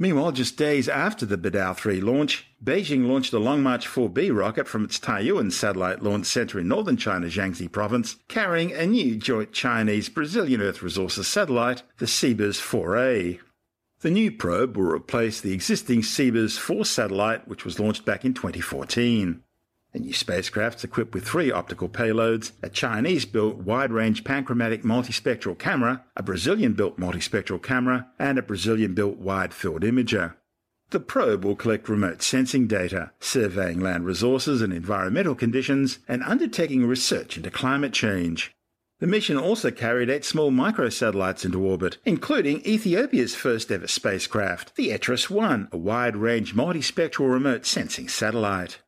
Meanwhile, 0.02 0.32
just 0.32 0.56
days 0.56 0.88
after 0.88 1.26
the 1.26 1.36
BeiDou 1.36 1.76
3 1.76 2.00
launch, 2.00 2.46
Beijing 2.64 3.06
launched 3.06 3.34
a 3.34 3.38
Long 3.38 3.62
March 3.62 3.86
4B 3.86 4.34
rocket 4.34 4.66
from 4.66 4.82
its 4.82 4.98
Taiyuan 4.98 5.52
Satellite 5.52 6.02
Launch 6.02 6.24
Center 6.24 6.58
in 6.58 6.68
northern 6.68 6.96
China's 6.96 7.34
Jiangxi 7.34 7.70
province, 7.70 8.16
carrying 8.26 8.72
a 8.72 8.86
new 8.86 9.16
joint 9.16 9.52
Chinese-Brazilian 9.52 10.62
Earth 10.62 10.82
Resources 10.82 11.28
satellite, 11.28 11.82
the 11.98 12.06
CBER 12.06 12.58
4A. 12.58 13.40
The 14.00 14.10
new 14.10 14.32
probe 14.32 14.78
will 14.78 14.90
replace 14.90 15.38
the 15.42 15.52
existing 15.52 16.00
CBER 16.00 16.58
4 16.58 16.86
satellite, 16.86 17.46
which 17.46 17.66
was 17.66 17.78
launched 17.78 18.06
back 18.06 18.24
in 18.24 18.32
2014. 18.32 19.42
The 19.92 19.98
new 19.98 20.12
spacecraft's 20.12 20.84
equipped 20.84 21.14
with 21.14 21.26
three 21.26 21.50
optical 21.50 21.88
payloads, 21.88 22.52
a 22.62 22.68
Chinese-built 22.68 23.56
wide-range 23.56 24.22
panchromatic 24.22 24.84
multispectral 24.84 25.58
camera, 25.58 26.04
a 26.16 26.22
Brazilian-built 26.22 26.98
multispectral 26.98 27.60
camera, 27.60 28.06
and 28.16 28.38
a 28.38 28.42
Brazilian-built 28.42 29.16
wide-field 29.16 29.82
imager. 29.82 30.34
The 30.90 31.00
probe 31.00 31.44
will 31.44 31.56
collect 31.56 31.88
remote 31.88 32.22
sensing 32.22 32.68
data, 32.68 33.10
surveying 33.18 33.80
land 33.80 34.06
resources 34.06 34.62
and 34.62 34.72
environmental 34.72 35.34
conditions, 35.34 35.98
and 36.06 36.22
undertaking 36.22 36.86
research 36.86 37.36
into 37.36 37.50
climate 37.50 37.92
change. 37.92 38.52
The 39.00 39.06
mission 39.06 39.36
also 39.36 39.70
carried 39.70 40.10
eight 40.10 40.24
small 40.24 40.50
microsatellites 40.52 41.44
into 41.44 41.64
orbit, 41.64 41.98
including 42.04 42.60
Ethiopia's 42.66 43.34
first 43.34 43.72
ever 43.72 43.88
spacecraft, 43.88 44.76
the 44.76 44.92
ETRIS 44.92 45.30
1, 45.30 45.68
a 45.72 45.76
wide 45.76 46.16
range 46.16 46.54
multispectral 46.54 47.32
remote 47.32 47.66
sensing 47.66 48.08
satellite. 48.08 48.78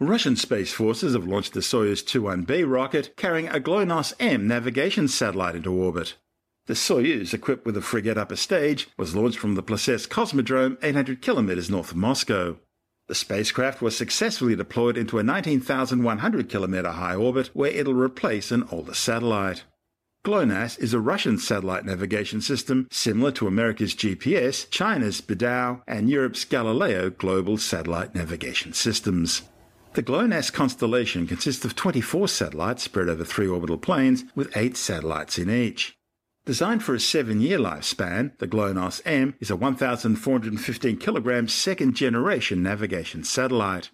Russian 0.00 0.36
Space 0.36 0.72
Forces 0.72 1.12
have 1.12 1.26
launched 1.26 1.52
the 1.52 1.60
Soyuz 1.60 2.02
21B 2.02 2.68
rocket 2.68 3.14
carrying 3.16 3.48
a 3.48 3.60
GLONASS 3.60 4.14
M 4.18 4.48
navigation 4.48 5.06
satellite 5.06 5.54
into 5.54 5.72
orbit. 5.72 6.16
The 6.66 6.74
Soyuz, 6.74 7.34
equipped 7.34 7.66
with 7.66 7.76
a 7.76 7.80
Fregat 7.80 8.16
upper 8.16 8.36
stage, 8.36 8.88
was 8.96 9.14
launched 9.14 9.38
from 9.38 9.54
the 9.54 9.62
Plesetsk 9.62 10.08
Cosmodrome 10.08 10.76
800 10.82 11.20
kilometers 11.20 11.70
north 11.70 11.90
of 11.90 11.96
Moscow. 11.96 12.56
The 13.08 13.14
spacecraft 13.14 13.82
was 13.82 13.96
successfully 13.96 14.56
deployed 14.56 14.96
into 14.96 15.18
a 15.18 15.22
19,100 15.22 16.48
kilometer 16.48 16.90
high 16.90 17.14
orbit 17.14 17.50
where 17.52 17.70
it'll 17.70 17.94
replace 17.94 18.50
an 18.50 18.64
older 18.70 18.94
satellite. 18.94 19.64
GLONASS 20.24 20.78
is 20.78 20.94
a 20.94 21.00
Russian 21.00 21.36
satellite 21.36 21.84
navigation 21.84 22.40
system 22.40 22.86
similar 22.90 23.32
to 23.32 23.48
America's 23.48 23.94
GPS, 23.94 24.70
China's 24.70 25.20
BeiDou, 25.20 25.82
and 25.86 26.08
Europe's 26.08 26.44
Galileo 26.44 27.10
global 27.10 27.58
satellite 27.58 28.14
navigation 28.14 28.72
systems. 28.72 29.42
The 29.94 30.02
GLONASS 30.02 30.50
constellation 30.50 31.26
consists 31.26 31.66
of 31.66 31.76
24 31.76 32.26
satellites 32.26 32.82
spread 32.82 33.10
over 33.10 33.26
three 33.26 33.46
orbital 33.46 33.76
planes 33.76 34.24
with 34.34 34.56
eight 34.56 34.78
satellites 34.78 35.36
in 35.36 35.50
each. 35.50 35.98
Designed 36.46 36.82
for 36.82 36.94
a 36.94 37.00
seven 37.00 37.42
year 37.42 37.58
lifespan, 37.58 38.38
the 38.38 38.46
GLONASS 38.46 39.02
M 39.04 39.34
is 39.38 39.50
a 39.50 39.56
1,415 39.56 40.96
kilogram 40.96 41.46
second 41.46 41.94
generation 41.94 42.62
navigation 42.62 43.22
satellite. 43.22 43.90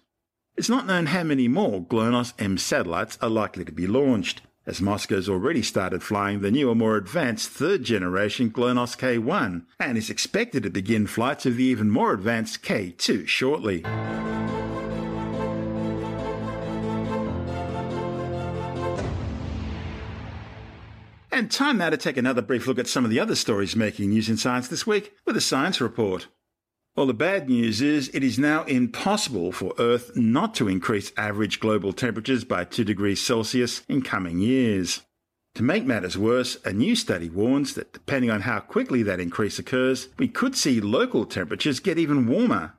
It's 0.55 0.69
not 0.69 0.87
known 0.87 1.07
how 1.07 1.23
many 1.23 1.49
more 1.49 1.83
GLONASS 1.83 2.33
M 2.39 2.57
satellites 2.57 3.17
are 3.21 3.29
likely 3.29 3.65
to 3.65 3.71
be 3.73 3.85
launched, 3.85 4.41
as 4.65 4.79
Moscow's 4.79 5.27
already 5.27 5.61
started 5.61 6.01
flying 6.01 6.39
the 6.39 6.49
newer, 6.49 6.75
more 6.75 6.95
advanced 6.95 7.49
third 7.49 7.83
generation 7.83 8.49
GLONASS 8.51 8.95
K1 8.95 9.65
and 9.81 9.97
is 9.97 10.09
expected 10.09 10.63
to 10.63 10.69
begin 10.69 11.07
flights 11.07 11.45
of 11.45 11.57
the 11.57 11.65
even 11.65 11.89
more 11.89 12.13
advanced 12.13 12.63
K2 12.63 13.27
shortly. 13.27 13.83
And 21.39 21.49
time 21.49 21.77
now 21.77 21.89
to 21.89 21.95
take 21.95 22.17
another 22.17 22.41
brief 22.41 22.67
look 22.67 22.77
at 22.79 22.87
some 22.87 23.05
of 23.05 23.09
the 23.09 23.21
other 23.21 23.33
stories 23.33 23.73
making 23.73 24.09
news 24.09 24.27
in 24.27 24.35
science 24.35 24.67
this 24.67 24.85
week 24.85 25.13
with 25.25 25.37
a 25.37 25.41
science 25.41 25.79
report. 25.79 26.27
Well, 26.97 27.05
the 27.05 27.13
bad 27.13 27.47
news 27.47 27.79
is 27.79 28.11
it 28.13 28.25
is 28.25 28.37
now 28.37 28.65
impossible 28.65 29.53
for 29.53 29.73
Earth 29.79 30.11
not 30.17 30.53
to 30.55 30.67
increase 30.67 31.13
average 31.15 31.61
global 31.61 31.93
temperatures 31.93 32.43
by 32.43 32.65
2 32.65 32.83
degrees 32.83 33.25
Celsius 33.25 33.83
in 33.87 34.01
coming 34.01 34.39
years. 34.39 35.03
To 35.55 35.63
make 35.63 35.85
matters 35.85 36.17
worse, 36.17 36.57
a 36.65 36.73
new 36.73 36.93
study 36.93 37.29
warns 37.29 37.73
that 37.75 37.93
depending 37.93 38.29
on 38.29 38.41
how 38.41 38.59
quickly 38.59 39.01
that 39.03 39.21
increase 39.21 39.57
occurs, 39.59 40.09
we 40.17 40.27
could 40.27 40.57
see 40.57 40.81
local 40.81 41.23
temperatures 41.23 41.79
get 41.79 41.97
even 41.97 42.27
warmer. 42.27 42.73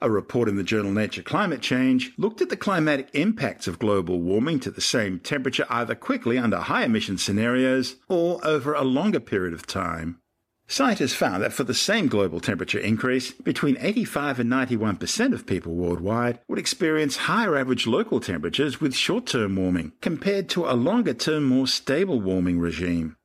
A 0.00 0.10
report 0.10 0.48
in 0.48 0.56
the 0.56 0.62
journal 0.62 0.92
Nature 0.92 1.22
Climate 1.22 1.60
Change 1.62 2.12
looked 2.18 2.42
at 2.42 2.48
the 2.48 2.56
climatic 2.56 3.08
impacts 3.14 3.66
of 3.66 3.78
global 3.78 4.20
warming 4.20 4.60
to 4.60 4.70
the 4.70 4.80
same 4.80 5.20
temperature 5.20 5.66
either 5.70 5.94
quickly 5.94 6.36
under 6.36 6.58
high 6.58 6.84
emission 6.84 7.16
scenarios 7.16 7.96
or 8.08 8.44
over 8.44 8.74
a 8.74 8.82
longer 8.82 9.20
period 9.20 9.54
of 9.54 9.66
time. 9.66 10.20
Scientists 10.66 11.14
found 11.14 11.42
that 11.42 11.52
for 11.52 11.64
the 11.64 11.74
same 11.74 12.08
global 12.08 12.40
temperature 12.40 12.78
increase, 12.78 13.32
between 13.32 13.76
85 13.78 14.40
and 14.40 14.50
91% 14.50 15.32
of 15.32 15.46
people 15.46 15.74
worldwide 15.74 16.40
would 16.48 16.58
experience 16.58 17.16
higher 17.16 17.56
average 17.56 17.86
local 17.86 18.18
temperatures 18.18 18.80
with 18.80 18.94
short 18.94 19.26
term 19.26 19.56
warming 19.56 19.92
compared 20.00 20.48
to 20.50 20.66
a 20.66 20.72
longer 20.72 21.14
term, 21.14 21.44
more 21.44 21.66
stable 21.66 22.20
warming 22.20 22.58
regime. 22.58 23.16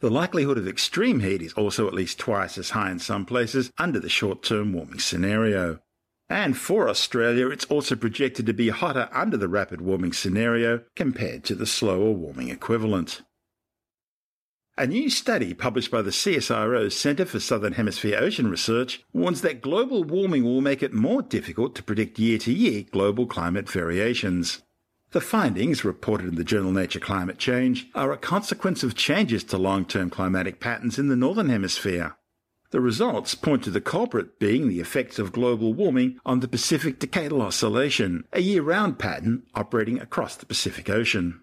The 0.00 0.10
likelihood 0.10 0.58
of 0.58 0.68
extreme 0.68 1.20
heat 1.20 1.42
is 1.42 1.52
also 1.52 1.86
at 1.86 1.94
least 1.94 2.18
twice 2.18 2.58
as 2.58 2.70
high 2.70 2.90
in 2.90 2.98
some 2.98 3.24
places 3.24 3.70
under 3.78 4.00
the 4.00 4.08
short 4.08 4.42
term 4.42 4.72
warming 4.72 4.98
scenario. 4.98 5.80
And 6.28 6.56
for 6.56 6.88
Australia, 6.88 7.48
it's 7.48 7.66
also 7.66 7.94
projected 7.94 8.46
to 8.46 8.52
be 8.52 8.70
hotter 8.70 9.08
under 9.12 9.36
the 9.36 9.48
rapid 9.48 9.80
warming 9.80 10.12
scenario 10.12 10.82
compared 10.96 11.44
to 11.44 11.54
the 11.54 11.66
slower 11.66 12.10
warming 12.10 12.48
equivalent. 12.48 13.22
A 14.78 14.86
new 14.86 15.08
study 15.08 15.54
published 15.54 15.90
by 15.90 16.02
the 16.02 16.10
CSIRO's 16.10 16.94
Centre 16.94 17.24
for 17.24 17.40
Southern 17.40 17.74
Hemisphere 17.74 18.18
Ocean 18.20 18.50
Research 18.50 19.02
warns 19.12 19.40
that 19.40 19.62
global 19.62 20.04
warming 20.04 20.44
will 20.44 20.60
make 20.60 20.82
it 20.82 20.92
more 20.92 21.22
difficult 21.22 21.74
to 21.76 21.82
predict 21.82 22.18
year 22.18 22.36
to 22.38 22.52
year 22.52 22.84
global 22.90 23.26
climate 23.26 23.70
variations. 23.70 24.62
The 25.12 25.22
findings, 25.22 25.82
reported 25.82 26.28
in 26.28 26.34
the 26.34 26.44
journal 26.44 26.72
Nature 26.72 27.00
Climate 27.00 27.38
Change, 27.38 27.86
are 27.94 28.12
a 28.12 28.18
consequence 28.18 28.82
of 28.82 28.94
changes 28.94 29.44
to 29.44 29.56
long 29.56 29.86
term 29.86 30.10
climatic 30.10 30.60
patterns 30.60 30.98
in 30.98 31.08
the 31.08 31.16
Northern 31.16 31.48
Hemisphere. 31.48 32.16
The 32.70 32.80
results 32.80 33.34
point 33.34 33.62
to 33.64 33.70
the 33.70 33.80
culprit 33.80 34.38
being 34.38 34.68
the 34.68 34.80
effects 34.80 35.18
of 35.18 35.32
global 35.32 35.72
warming 35.72 36.18
on 36.26 36.40
the 36.40 36.48
Pacific 36.48 36.98
Decadal 36.98 37.40
Oscillation, 37.40 38.24
a 38.32 38.40
year 38.40 38.62
round 38.62 38.98
pattern 38.98 39.44
operating 39.54 40.00
across 40.00 40.36
the 40.36 40.46
Pacific 40.46 40.90
Ocean. 40.90 41.42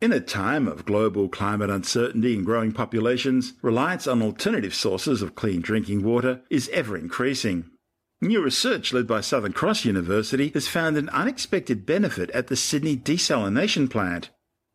In 0.00 0.12
a 0.12 0.20
time 0.20 0.68
of 0.68 0.84
global 0.84 1.28
climate 1.28 1.70
uncertainty 1.70 2.34
and 2.34 2.44
growing 2.44 2.72
populations, 2.72 3.54
reliance 3.62 4.06
on 4.06 4.22
alternative 4.22 4.74
sources 4.74 5.22
of 5.22 5.34
clean 5.34 5.62
drinking 5.62 6.02
water 6.02 6.42
is 6.50 6.68
ever 6.70 6.96
increasing. 6.96 7.70
New 8.20 8.42
research 8.42 8.94
led 8.94 9.06
by 9.06 9.20
Southern 9.20 9.52
Cross 9.52 9.84
University 9.84 10.48
has 10.54 10.68
found 10.68 10.96
an 10.96 11.10
unexpected 11.10 11.84
benefit 11.84 12.30
at 12.30 12.46
the 12.46 12.56
Sydney 12.56 12.96
desalination 12.96 13.90
plant. 13.90 14.30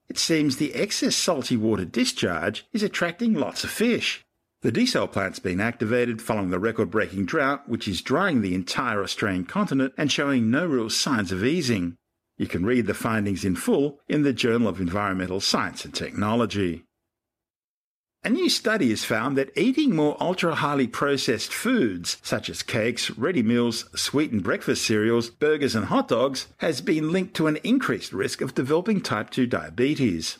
It 0.07 0.17
seems 0.17 0.57
the 0.57 0.73
excess 0.75 1.15
salty 1.15 1.57
water 1.57 1.85
discharge 1.85 2.65
is 2.71 2.83
attracting 2.83 3.33
lots 3.33 3.63
of 3.63 3.71
fish. 3.71 4.23
The 4.61 4.71
desal 4.71 5.11
plant's 5.11 5.39
been 5.39 5.59
activated 5.59 6.21
following 6.21 6.51
the 6.51 6.59
record 6.59 6.91
breaking 6.91 7.25
drought, 7.25 7.67
which 7.67 7.87
is 7.87 8.03
drying 8.03 8.41
the 8.41 8.53
entire 8.53 9.01
Australian 9.01 9.45
continent 9.45 9.93
and 9.97 10.11
showing 10.11 10.51
no 10.51 10.67
real 10.67 10.91
signs 10.91 11.31
of 11.31 11.43
easing. 11.43 11.97
You 12.37 12.45
can 12.45 12.63
read 12.63 12.85
the 12.85 12.93
findings 12.93 13.43
in 13.43 13.55
full 13.55 13.99
in 14.07 14.21
the 14.21 14.33
Journal 14.33 14.67
of 14.67 14.79
Environmental 14.79 15.39
Science 15.41 15.83
and 15.83 15.95
Technology. 15.95 16.83
A 18.23 18.29
new 18.29 18.49
study 18.49 18.89
has 18.91 19.03
found 19.03 19.35
that 19.35 19.49
eating 19.57 19.95
more 19.95 20.15
ultra 20.19 20.53
highly 20.53 20.85
processed 20.85 21.51
foods, 21.51 22.17
such 22.21 22.47
as 22.47 22.61
cakes, 22.61 23.09
ready 23.09 23.41
meals, 23.41 23.89
sweetened 23.95 24.43
breakfast 24.43 24.85
cereals, 24.85 25.31
burgers, 25.31 25.73
and 25.73 25.85
hot 25.85 26.07
dogs, 26.07 26.49
has 26.57 26.81
been 26.81 27.11
linked 27.11 27.33
to 27.33 27.47
an 27.47 27.57
increased 27.63 28.13
risk 28.13 28.41
of 28.41 28.53
developing 28.53 29.01
type 29.01 29.31
2 29.31 29.47
diabetes. 29.47 30.37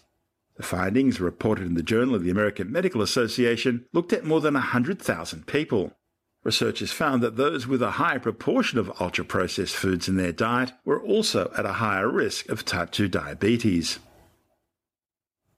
The 0.61 0.67
findings, 0.67 1.19
reported 1.19 1.65
in 1.65 1.73
the 1.73 1.81
Journal 1.81 2.13
of 2.13 2.23
the 2.23 2.29
American 2.29 2.71
Medical 2.71 3.01
Association, 3.01 3.85
looked 3.93 4.13
at 4.13 4.25
more 4.25 4.41
than 4.41 4.53
100,000 4.53 5.47
people. 5.47 5.97
Researchers 6.43 6.91
found 6.91 7.23
that 7.23 7.35
those 7.35 7.65
with 7.65 7.81
a 7.81 7.97
higher 7.97 8.19
proportion 8.19 8.77
of 8.77 8.91
ultra 9.01 9.25
processed 9.25 9.75
foods 9.75 10.07
in 10.07 10.17
their 10.17 10.31
diet 10.31 10.73
were 10.85 11.01
also 11.01 11.51
at 11.57 11.65
a 11.65 11.73
higher 11.81 12.07
risk 12.07 12.47
of 12.47 12.63
type 12.63 12.91
2 12.91 13.07
diabetes. 13.07 13.97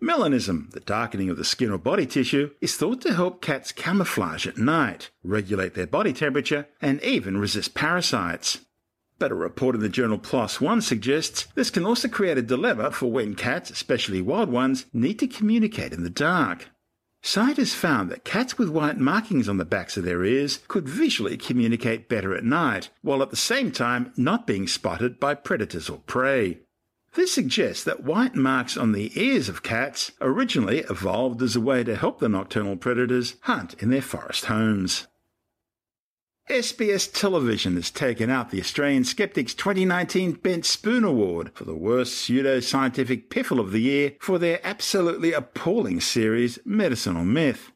Melanism, 0.01 0.71
the 0.71 0.79
darkening 0.79 1.29
of 1.29 1.35
the 1.35 1.43
skin 1.43 1.69
or 1.69 1.77
body 1.77 2.05
tissue, 2.05 2.51
is 2.61 2.77
thought 2.77 3.01
to 3.01 3.13
help 3.13 3.41
cats 3.41 3.73
camouflage 3.73 4.47
at 4.47 4.57
night, 4.57 5.11
regulate 5.21 5.73
their 5.73 5.85
body 5.85 6.13
temperature, 6.13 6.69
and 6.81 7.03
even 7.03 7.35
resist 7.37 7.73
parasites. 7.73 8.61
But 9.23 9.31
a 9.31 9.35
report 9.35 9.73
in 9.73 9.79
the 9.79 9.87
journal 9.87 10.17
PLOS 10.17 10.59
One 10.59 10.81
suggests 10.81 11.47
this 11.55 11.69
can 11.69 11.85
also 11.85 12.09
create 12.09 12.37
a 12.37 12.41
dilemma 12.41 12.91
for 12.91 13.09
when 13.09 13.35
cats, 13.35 13.69
especially 13.69 14.21
wild 14.21 14.49
ones, 14.49 14.85
need 14.91 15.17
to 15.19 15.27
communicate 15.27 15.93
in 15.93 16.03
the 16.03 16.09
dark. 16.09 16.67
Scientists 17.21 17.73
found 17.73 18.11
that 18.11 18.25
cats 18.25 18.57
with 18.57 18.67
white 18.67 18.97
markings 18.97 19.47
on 19.47 19.55
the 19.55 19.63
backs 19.63 19.95
of 19.95 20.03
their 20.03 20.25
ears 20.25 20.59
could 20.67 20.89
visually 20.89 21.37
communicate 21.37 22.09
better 22.09 22.35
at 22.35 22.43
night, 22.43 22.89
while 23.01 23.21
at 23.23 23.29
the 23.29 23.37
same 23.37 23.71
time 23.71 24.11
not 24.17 24.45
being 24.45 24.67
spotted 24.67 25.21
by 25.21 25.35
predators 25.35 25.89
or 25.89 25.99
prey. 25.99 26.59
This 27.13 27.31
suggests 27.31 27.85
that 27.85 28.03
white 28.03 28.35
marks 28.35 28.75
on 28.75 28.91
the 28.91 29.17
ears 29.17 29.47
of 29.47 29.63
cats 29.63 30.11
originally 30.19 30.79
evolved 30.89 31.41
as 31.41 31.55
a 31.55 31.61
way 31.61 31.85
to 31.85 31.95
help 31.95 32.19
the 32.19 32.27
nocturnal 32.27 32.75
predators 32.75 33.37
hunt 33.43 33.73
in 33.75 33.89
their 33.89 34.01
forest 34.01 34.47
homes. 34.47 35.07
SBS 36.49 37.09
Television 37.09 37.75
has 37.75 37.89
taken 37.89 38.29
out 38.29 38.51
the 38.51 38.59
Australian 38.59 39.05
Skeptics 39.05 39.53
2019 39.53 40.33
Bent 40.33 40.65
Spoon 40.65 41.05
Award 41.05 41.51
for 41.53 41.63
the 41.63 41.73
worst 41.73 42.17
pseudo-scientific 42.17 43.29
piffle 43.29 43.61
of 43.61 43.71
the 43.71 43.79
year 43.79 44.15
for 44.19 44.37
their 44.37 44.59
absolutely 44.61 45.31
appalling 45.31 46.01
series 46.01 46.59
Medicine 46.65 47.15
or 47.15 47.23
Myth. 47.23 47.71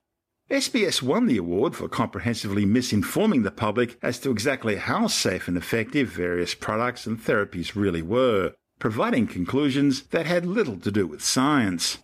SBS 0.52 1.02
won 1.02 1.28
the 1.28 1.38
award 1.38 1.78
for 1.78 1.88
comprehensively 1.88 2.66
misinforming 2.66 3.44
the 3.44 3.52
public 3.52 3.98
as 4.02 4.20
to 4.20 4.32
exactly 4.32 4.76
how 4.76 5.08
safe 5.08 5.48
and 5.48 5.56
effective 5.56 6.10
various 6.10 6.54
products 6.54 7.08
and 7.08 7.18
therapies 7.18 7.74
really 7.74 8.02
were, 8.02 8.54
providing 8.80 9.28
conclusions 9.28 10.02
that 10.08 10.26
had 10.26 10.46
little 10.46 10.78
to 10.78 10.92
do 10.92 11.08
with 11.08 11.24
science. 11.24 12.00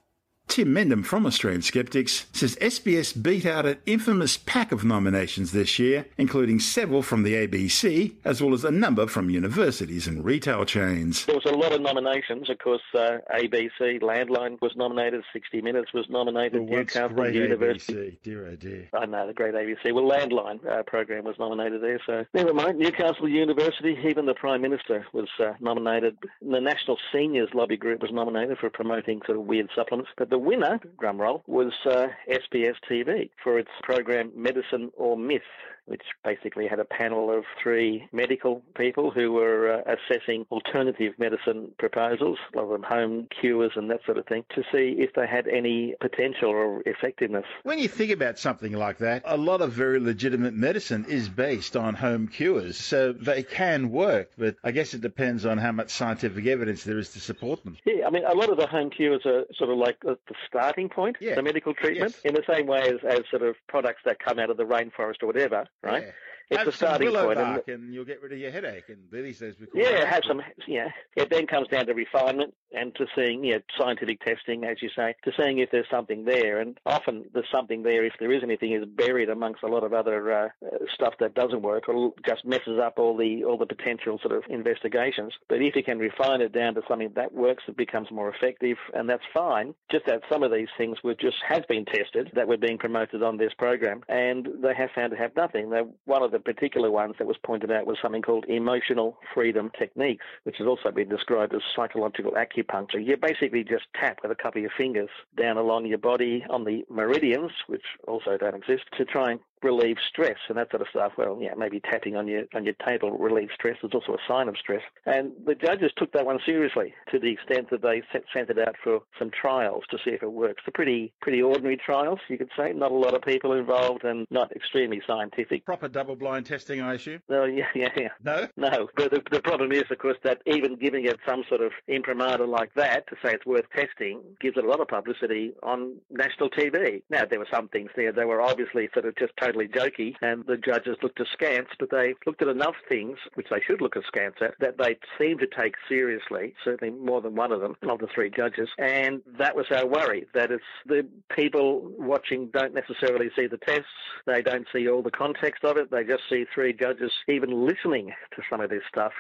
Tim 0.47 0.67
Mendham 0.67 1.03
from 1.03 1.25
Australian 1.25 1.63
Skeptics 1.63 2.27
says 2.31 2.55
SBS 2.57 3.19
beat 3.19 3.45
out 3.45 3.65
an 3.65 3.77
infamous 3.87 4.37
pack 4.37 4.71
of 4.71 4.83
nominations 4.83 5.51
this 5.51 5.79
year, 5.79 6.05
including 6.17 6.59
several 6.59 7.01
from 7.01 7.23
the 7.23 7.33
ABC, 7.33 8.13
as 8.23 8.39
well 8.41 8.53
as 8.53 8.63
a 8.63 8.69
number 8.69 9.07
from 9.07 9.31
universities 9.31 10.05
and 10.05 10.23
retail 10.23 10.63
chains. 10.63 11.25
There 11.25 11.35
was 11.35 11.45
a 11.45 11.55
lot 11.55 11.71
of 11.71 11.81
nominations. 11.81 12.51
Of 12.51 12.59
course, 12.59 12.83
uh, 12.93 13.17
ABC, 13.33 14.01
Landline 14.01 14.61
was 14.61 14.73
nominated, 14.75 15.23
60 15.33 15.61
Minutes 15.61 15.91
was 15.91 16.05
nominated, 16.09 16.61
Well, 16.61 16.79
Newcastle 16.79 17.09
great 17.15 17.33
University. 17.33 17.93
ABC? 17.93 18.17
Dear 18.21 18.47
oh 18.47 18.55
dear. 18.55 18.89
I 18.93 19.05
know, 19.07 19.25
the 19.25 19.33
great 19.33 19.55
ABC. 19.55 19.91
Well, 19.91 20.03
Landline 20.03 20.63
uh, 20.67 20.83
program 20.83 21.23
was 21.23 21.39
nominated 21.39 21.81
there, 21.81 21.99
so 22.05 22.25
never 22.35 22.53
mind. 22.53 22.77
Newcastle 22.77 23.27
University, 23.27 23.97
even 24.05 24.27
the 24.27 24.35
Prime 24.35 24.61
Minister 24.61 25.07
was 25.13 25.29
uh, 25.39 25.53
nominated. 25.61 26.17
The 26.41 26.59
National 26.61 26.97
Seniors 27.11 27.49
Lobby 27.55 27.77
Group 27.77 28.01
was 28.03 28.11
nominated 28.11 28.59
for 28.59 28.69
promoting 28.69 29.21
sort 29.25 29.39
of 29.39 29.45
weird 29.45 29.69
supplements. 29.73 30.11
But 30.15 30.29
the 30.33 30.39
winner, 30.39 30.79
drumroll, 30.99 31.43
was 31.45 31.71
uh, 31.85 32.07
SBS 32.27 32.73
TV 32.89 33.29
for 33.43 33.59
its 33.59 33.69
program 33.83 34.31
Medicine 34.35 34.89
or 34.97 35.15
Myth, 35.15 35.41
which 35.85 36.01
basically 36.23 36.67
had 36.67 36.79
a 36.79 36.85
panel 36.85 37.29
of 37.35 37.43
three 37.61 38.07
medical 38.11 38.61
people 38.77 39.11
who 39.11 39.31
were 39.31 39.81
uh, 39.85 39.93
assessing 39.95 40.45
alternative 40.51 41.13
medicine 41.17 41.71
proposals, 41.77 42.37
a 42.53 42.57
lot 42.57 42.63
of 42.63 42.69
them 42.69 42.83
home 42.83 43.27
cures 43.41 43.71
and 43.75 43.89
that 43.91 43.99
sort 44.05 44.17
of 44.17 44.25
thing, 44.25 44.43
to 44.55 44.61
see 44.71 44.95
if 44.99 45.13
they 45.13 45.27
had 45.27 45.47
any 45.47 45.93
potential 45.99 46.49
or 46.49 46.81
effectiveness. 46.85 47.45
When 47.63 47.79
you 47.79 47.87
think 47.87 48.11
about 48.11 48.39
something 48.39 48.71
like 48.73 48.99
that, 48.99 49.23
a 49.25 49.37
lot 49.37 49.61
of 49.61 49.73
very 49.73 49.99
legitimate 49.99 50.53
medicine 50.53 51.05
is 51.09 51.27
based 51.29 51.75
on 51.75 51.95
home 51.95 52.27
cures, 52.27 52.77
so 52.77 53.11
they 53.13 53.43
can 53.43 53.89
work, 53.91 54.31
but 54.37 54.55
I 54.63 54.71
guess 54.71 54.93
it 54.93 55.01
depends 55.01 55.45
on 55.45 55.57
how 55.57 55.71
much 55.71 55.89
scientific 55.91 56.45
evidence 56.45 56.83
there 56.83 56.97
is 56.97 57.09
to 57.11 57.19
support 57.19 57.63
them. 57.63 57.77
Yeah, 57.85 58.07
I 58.07 58.09
mean, 58.09 58.23
a 58.25 58.33
lot 58.33 58.49
of 58.49 58.57
the 58.57 58.67
home 58.67 58.89
cures 58.89 59.25
are 59.25 59.43
sort 59.57 59.69
of 59.69 59.77
like 59.77 59.99
the 60.01 60.17
starting 60.47 60.89
point, 60.89 61.17
Yeah. 61.19 61.35
the 61.35 61.43
medical 61.43 61.73
treatment, 61.73 62.17
in 62.23 62.33
the 62.33 62.43
same 62.47 62.67
way 62.67 62.81
as, 62.83 62.99
as 63.07 63.23
sort 63.29 63.41
of 63.43 63.55
products 63.67 64.01
that 64.05 64.19
come 64.19 64.39
out 64.39 64.49
of 64.49 64.57
the 64.57 64.63
rainforest 64.65 65.21
or 65.21 65.27
whatever, 65.27 65.67
right? 65.83 66.13
It's 66.49 66.63
the 66.65 66.71
starting 66.71 67.11
point. 67.11 67.39
and- 67.39 67.67
and 67.67 67.93
you'll 67.93 68.05
get 68.05 68.21
rid 68.21 68.31
of 68.31 68.37
your 68.37 68.51
headache, 68.51 68.89
and 68.89 69.09
these 69.11 69.39
days 69.39 69.59
we 69.59 69.67
call 69.67 69.81
yeah, 69.81 70.01
it 70.01 70.07
have 70.07 70.23
some. 70.25 70.41
Yeah, 70.67 70.89
it 71.15 71.29
then 71.29 71.47
comes 71.47 71.67
down 71.67 71.85
to 71.87 71.93
refinement 71.93 72.53
and 72.71 72.93
to 72.95 73.05
seeing, 73.15 73.43
you 73.43 73.53
know, 73.55 73.61
scientific 73.77 74.19
testing, 74.21 74.63
as 74.63 74.81
you 74.81 74.89
say, 74.95 75.15
to 75.23 75.31
seeing 75.37 75.59
if 75.59 75.69
there's 75.71 75.89
something 75.89 76.25
there. 76.25 76.59
And 76.59 76.79
often 76.85 77.25
there's 77.33 77.49
something 77.51 77.83
there, 77.83 78.03
if 78.03 78.13
there 78.19 78.31
is 78.31 78.43
anything, 78.43 78.71
is 78.73 78.85
buried 78.85 79.29
amongst 79.29 79.63
a 79.63 79.67
lot 79.67 79.83
of 79.83 79.93
other 79.93 80.31
uh, 80.31 80.49
stuff 80.93 81.13
that 81.19 81.33
doesn't 81.35 81.61
work 81.61 81.87
or 81.87 82.13
just 82.25 82.45
messes 82.45 82.79
up 82.79 82.97
all 82.97 83.15
the 83.15 83.43
all 83.43 83.57
the 83.57 83.65
potential 83.65 84.19
sort 84.19 84.35
of 84.35 84.43
investigations. 84.49 85.33
But 85.49 85.61
if 85.61 85.75
you 85.75 85.83
can 85.83 85.99
refine 85.99 86.41
it 86.41 86.51
down 86.51 86.75
to 86.75 86.81
something 86.87 87.11
that 87.15 87.33
works, 87.33 87.63
it 87.67 87.77
becomes 87.77 88.11
more 88.11 88.33
effective, 88.33 88.77
and 88.93 89.09
that's 89.09 89.23
fine. 89.33 89.75
Just 89.91 90.05
that 90.07 90.21
some 90.31 90.43
of 90.43 90.51
these 90.51 90.69
things 90.77 90.97
were 91.03 91.15
just 91.15 91.37
has 91.47 91.63
been 91.67 91.85
tested 91.85 92.31
that 92.33 92.47
were 92.47 92.57
being 92.57 92.77
promoted 92.77 93.23
on 93.23 93.37
this 93.37 93.53
program, 93.57 94.03
and 94.09 94.47
they 94.61 94.73
have 94.73 94.89
found 94.91 95.11
to 95.11 95.17
have 95.17 95.35
nothing. 95.35 95.69
Now, 95.69 95.89
one 96.05 96.23
of 96.23 96.31
the 96.31 96.39
particular 96.43 96.91
ones 96.91 97.15
that 97.17 97.27
was 97.27 97.37
pointed 97.43 97.71
out 97.71 97.87
was 97.87 97.97
something 98.01 98.21
called 98.21 98.45
emotional 98.47 99.17
freedom 99.33 99.71
techniques, 99.77 100.25
which 100.43 100.57
has 100.57 100.67
also 100.67 100.91
been 100.91 101.09
described 101.09 101.53
as 101.53 101.61
psychological 101.75 102.33
acupuncture. 102.33 103.03
You 103.03 103.17
basically 103.17 103.63
just 103.63 103.85
tap 103.99 104.19
with 104.21 104.31
a 104.31 104.35
couple 104.35 104.59
of 104.59 104.63
your 104.63 104.71
fingers 104.77 105.09
down 105.37 105.57
along 105.57 105.85
your 105.85 105.97
body 105.97 106.45
on 106.49 106.63
the 106.63 106.85
meridians, 106.89 107.51
which 107.67 107.85
also 108.07 108.37
don't 108.37 108.55
exist, 108.55 108.83
to 108.97 109.05
try 109.05 109.31
and 109.31 109.39
relieve 109.63 109.97
stress 110.07 110.37
and 110.49 110.57
that 110.57 110.69
sort 110.71 110.81
of 110.81 110.87
stuff. 110.89 111.13
Well, 111.17 111.37
yeah, 111.41 111.53
maybe 111.57 111.79
tapping 111.79 112.15
on 112.15 112.27
your 112.27 112.43
on 112.53 112.65
your 112.65 112.75
table 112.85 113.11
relieves 113.11 113.53
stress 113.53 113.77
is 113.83 113.91
also 113.93 114.13
a 114.13 114.27
sign 114.27 114.47
of 114.47 114.57
stress. 114.57 114.81
And 115.05 115.31
the 115.45 115.55
judges 115.55 115.91
took 115.97 116.11
that 116.13 116.25
one 116.25 116.39
seriously 116.45 116.93
to 117.11 117.19
the 117.19 117.31
extent 117.31 117.69
that 117.71 117.81
they 117.81 118.01
sent, 118.11 118.25
sent 118.33 118.49
it 118.49 118.59
out 118.59 118.75
for 118.83 119.01
some 119.19 119.29
trials 119.29 119.83
to 119.91 119.97
see 120.03 120.11
if 120.11 120.23
it 120.23 120.31
works. 120.31 120.63
They're 120.65 120.73
pretty 120.73 121.13
pretty 121.21 121.41
ordinary 121.41 121.77
trials, 121.77 122.19
you 122.29 122.37
could 122.37 122.51
say. 122.57 122.73
Not 122.73 122.91
a 122.91 122.95
lot 122.95 123.13
of 123.13 123.21
people 123.21 123.53
involved 123.53 124.03
and 124.03 124.27
not 124.29 124.51
extremely 124.51 125.01
scientific. 125.07 125.65
Proper 125.65 125.87
double-blind 125.87 126.45
testing, 126.45 126.81
I 126.81 126.95
assume. 126.95 127.21
No, 127.29 127.45
yeah, 127.45 127.65
yeah, 127.75 127.89
yeah. 127.95 128.09
No? 128.23 128.47
No, 128.57 128.89
but 128.95 129.11
the, 129.11 129.21
the 129.31 129.41
problem 129.41 129.71
is, 129.71 129.83
of 129.89 129.97
course, 129.97 130.17
that 130.23 130.41
even 130.45 130.75
giving 130.75 131.05
it 131.05 131.17
some 131.27 131.43
sort 131.49 131.61
of 131.61 131.71
imprimatur 131.87 132.47
like 132.47 132.73
that 132.75 133.07
to 133.07 133.15
say 133.23 133.33
it's 133.33 133.45
worth 133.45 133.65
testing 133.75 134.21
gives 134.41 134.57
it 134.57 134.63
a 134.63 134.67
lot 134.67 134.79
of 134.79 134.87
publicity 134.87 135.53
on 135.63 135.95
national 136.09 136.49
TV. 136.49 137.03
Now, 137.09 137.23
there 137.29 137.39
were 137.39 137.47
some 137.53 137.69
things 137.69 137.89
there 137.95 138.11
that 138.11 138.27
were 138.27 138.41
obviously 138.41 138.89
sort 138.93 139.05
of 139.05 139.15
just 139.15 139.33
totally 139.41 139.52
jokey, 139.53 140.15
and 140.21 140.45
the 140.45 140.57
judges 140.57 140.97
looked 141.01 141.19
askance, 141.19 141.69
but 141.79 141.89
they 141.89 142.13
looked 142.25 142.41
at 142.41 142.47
enough 142.47 142.75
things, 142.87 143.17
which 143.35 143.47
they 143.49 143.61
should 143.61 143.81
look 143.81 143.95
askance 143.95 144.35
at, 144.41 144.55
that 144.59 144.77
they 144.77 144.97
seemed 145.17 145.39
to 145.39 145.47
take 145.47 145.75
seriously, 145.87 146.53
certainly 146.63 146.93
more 146.93 147.21
than 147.21 147.35
one 147.35 147.51
of 147.51 147.61
them, 147.61 147.75
of 147.83 147.99
the 147.99 148.07
three 148.13 148.29
judges, 148.29 148.69
and 148.77 149.21
that 149.37 149.55
was 149.55 149.65
our 149.71 149.85
worry, 149.85 150.25
that 150.33 150.51
it's 150.51 150.63
the 150.85 151.07
people 151.35 151.91
watching 151.97 152.49
don't 152.53 152.73
necessarily 152.73 153.29
see 153.35 153.47
the 153.47 153.57
tests, 153.57 153.85
they 154.25 154.41
don't 154.41 154.67
see 154.73 154.89
all 154.89 155.01
the 155.01 155.11
context 155.11 155.63
of 155.63 155.77
it, 155.77 155.91
they 155.91 156.03
just 156.03 156.23
see 156.29 156.45
three 156.53 156.73
judges 156.73 157.11
even 157.27 157.65
listening 157.65 158.07
to 158.35 158.41
some 158.49 158.61
of 158.61 158.69
this 158.69 158.83
stuff 158.89 159.13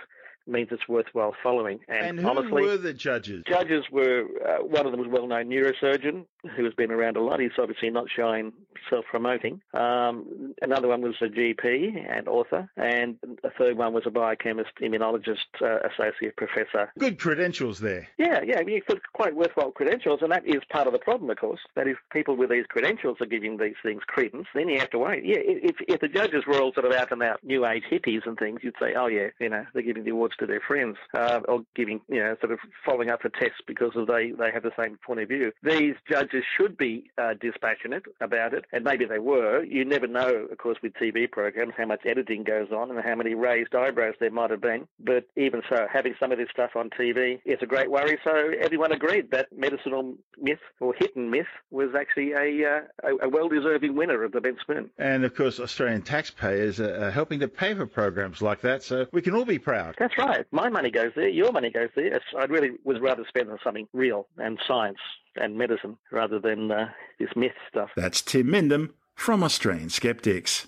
means 0.47 0.69
it's 0.71 0.87
worthwhile 0.87 1.35
following. 1.41 1.79
And, 1.87 2.07
And 2.07 2.19
who 2.19 2.27
honestly, 2.27 2.61
were 2.63 2.77
the 2.77 2.93
judges? 2.93 3.43
Judges 3.47 3.85
were 3.91 4.25
uh, 4.45 4.63
one 4.63 4.85
of 4.85 4.91
them 4.91 4.99
was 4.99 5.07
a 5.07 5.11
well-known 5.11 5.49
neurosurgeon 5.49 6.25
who 6.55 6.65
has 6.65 6.73
been 6.73 6.91
around 6.91 7.17
a 7.17 7.21
lot. 7.21 7.39
He's 7.39 7.51
obviously 7.57 7.89
not 7.89 8.07
shy 8.09 8.39
in 8.39 8.53
self-promoting. 8.89 9.61
Um, 9.73 10.53
another 10.61 10.87
one 10.87 11.01
was 11.01 11.15
a 11.21 11.25
GP 11.25 12.05
and 12.09 12.27
author, 12.27 12.69
and 12.75 13.17
a 13.43 13.49
third 13.49 13.77
one 13.77 13.93
was 13.93 14.03
a 14.05 14.11
biochemist, 14.11 14.71
immunologist, 14.81 15.37
uh, 15.61 15.79
associate 15.87 16.35
professor. 16.35 16.91
Good 16.99 17.19
credentials 17.19 17.79
there. 17.79 18.09
Yeah, 18.17 18.41
yeah, 18.45 18.59
I 18.59 18.63
mean, 18.63 18.81
quite 19.13 19.35
worthwhile 19.35 19.71
credentials, 19.71 20.19
and 20.21 20.31
that 20.31 20.45
is 20.45 20.61
part 20.69 20.87
of 20.87 20.93
the 20.93 20.99
problem, 20.99 21.29
of 21.29 21.37
course. 21.37 21.61
That 21.75 21.87
if 21.87 21.97
people 22.11 22.35
with 22.35 22.49
these 22.49 22.65
credentials 22.67 23.17
are 23.21 23.25
giving 23.25 23.57
these 23.57 23.75
things 23.81 24.01
credence, 24.05 24.47
then 24.53 24.67
you 24.67 24.79
have 24.79 24.89
to 24.91 24.99
worry. 24.99 25.21
Yeah, 25.23 25.39
if 25.39 25.77
if 25.87 26.01
the 26.01 26.07
judges 26.07 26.43
were 26.45 26.59
all 26.59 26.73
sort 26.73 26.85
of 26.85 26.91
out 26.91 27.11
and 27.11 27.23
out 27.23 27.43
new 27.43 27.65
age 27.65 27.83
hippies 27.89 28.25
and 28.25 28.37
things, 28.37 28.59
you'd 28.63 28.75
say, 28.79 28.93
oh 28.95 29.07
yeah, 29.07 29.27
you 29.39 29.49
know, 29.49 29.65
they're 29.73 29.83
giving 29.83 30.03
the 30.03 30.11
awards 30.11 30.32
to 30.39 30.45
their 30.45 30.61
friends, 30.61 30.97
uh, 31.13 31.41
or 31.47 31.63
giving, 31.75 32.01
you 32.07 32.19
know, 32.19 32.35
sort 32.39 32.51
of 32.51 32.59
following 32.85 33.09
up 33.09 33.21
for 33.21 33.29
tests 33.29 33.61
because 33.67 33.91
of 33.95 34.07
they 34.07 34.31
they 34.31 34.51
have 34.51 34.63
the 34.63 34.71
same 34.77 34.97
point 35.05 35.19
of 35.19 35.27
view. 35.27 35.51
These 35.63 35.95
judges 36.09 36.43
should 36.57 36.77
be 36.77 37.11
uh, 37.17 37.33
dispassionate 37.39 38.03
about 38.21 38.53
it, 38.53 38.65
and 38.71 38.83
maybe 38.83 39.05
they 39.05 39.19
were. 39.19 39.63
You 39.63 39.85
never 39.85 40.07
know, 40.07 40.47
of 40.51 40.57
course, 40.57 40.77
with 40.81 40.93
TV 40.93 41.29
programs 41.29 41.73
how 41.77 41.85
much 41.85 42.01
editing 42.05 42.43
goes 42.43 42.71
on 42.71 42.91
and 42.91 42.99
how 43.03 43.15
many 43.15 43.35
raised 43.35 43.75
eyebrows 43.75 44.15
there 44.19 44.31
might 44.31 44.51
have 44.51 44.61
been. 44.61 44.87
But 44.99 45.25
even 45.35 45.61
so, 45.69 45.87
having 45.91 46.15
some 46.19 46.31
of 46.31 46.37
this 46.37 46.49
stuff 46.51 46.71
on 46.75 46.89
TV 46.89 47.39
is 47.45 47.59
a 47.61 47.65
great 47.65 47.89
worry. 47.89 48.17
So 48.23 48.51
everyone 48.59 48.91
agreed 48.91 49.31
that 49.31 49.47
medicinal 49.55 50.15
myth 50.37 50.59
or 50.79 50.93
hit 50.93 51.15
and 51.15 51.31
myth 51.31 51.47
was 51.71 51.89
actually 51.97 52.33
a, 52.33 52.67
uh, 52.67 52.81
a, 53.03 53.25
a 53.25 53.29
well-deserving 53.29 53.95
winner 53.95 54.23
of 54.23 54.31
the 54.31 54.41
Bent 54.41 54.59
Spoon. 54.59 54.89
And 54.97 55.23
of 55.25 55.35
course, 55.35 55.59
Australian 55.59 56.01
taxpayers 56.01 56.79
are 56.79 57.11
helping 57.11 57.39
to 57.39 57.47
pay 57.47 57.73
for 57.73 57.85
programs 57.85 58.41
like 58.41 58.61
that, 58.61 58.83
so 58.83 59.07
we 59.11 59.21
can 59.21 59.33
all 59.35 59.45
be 59.45 59.59
proud. 59.59 59.95
That's 59.97 60.17
right. 60.17 60.22
My 60.51 60.69
money 60.69 60.91
goes 60.91 61.11
there. 61.15 61.29
Your 61.29 61.51
money 61.51 61.69
goes 61.69 61.89
there. 61.95 62.19
I'd 62.37 62.49
really 62.49 62.71
would 62.83 63.01
rather 63.01 63.25
spend 63.27 63.49
on 63.49 63.59
something 63.63 63.87
real 63.93 64.27
and 64.37 64.59
science 64.67 64.99
and 65.35 65.57
medicine 65.57 65.97
rather 66.11 66.39
than 66.39 66.71
uh, 66.71 66.89
this 67.19 67.29
myth 67.35 67.51
stuff. 67.69 67.89
That's 67.95 68.21
Tim 68.21 68.47
Mendham 68.47 68.91
from 69.15 69.43
Australian 69.43 69.89
Skeptics. 69.89 70.67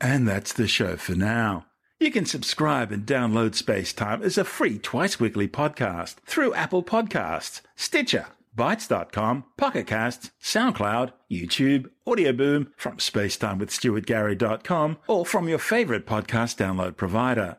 And 0.00 0.26
that's 0.26 0.52
the 0.52 0.66
show 0.66 0.96
for 0.96 1.14
now. 1.14 1.66
You 2.00 2.10
can 2.10 2.26
subscribe 2.26 2.90
and 2.90 3.06
download 3.06 3.54
Space 3.54 3.92
Time 3.92 4.22
as 4.22 4.36
a 4.36 4.44
free 4.44 4.78
twice 4.78 5.20
weekly 5.20 5.46
podcast 5.46 6.16
through 6.26 6.54
Apple 6.54 6.82
Podcasts, 6.82 7.60
Stitcher, 7.76 8.26
Bitesz.com, 8.56 9.44
Pocket 9.56 9.86
Casts, 9.86 10.32
SoundCloud, 10.42 11.12
YouTube, 11.30 11.88
Audio 12.04 12.32
Boom, 12.32 12.72
from 12.76 12.96
spacetimewithstuartgary.com, 12.96 14.98
or 15.06 15.24
from 15.24 15.48
your 15.48 15.58
favorite 15.58 16.04
podcast 16.04 16.56
download 16.56 16.96
provider. 16.96 17.58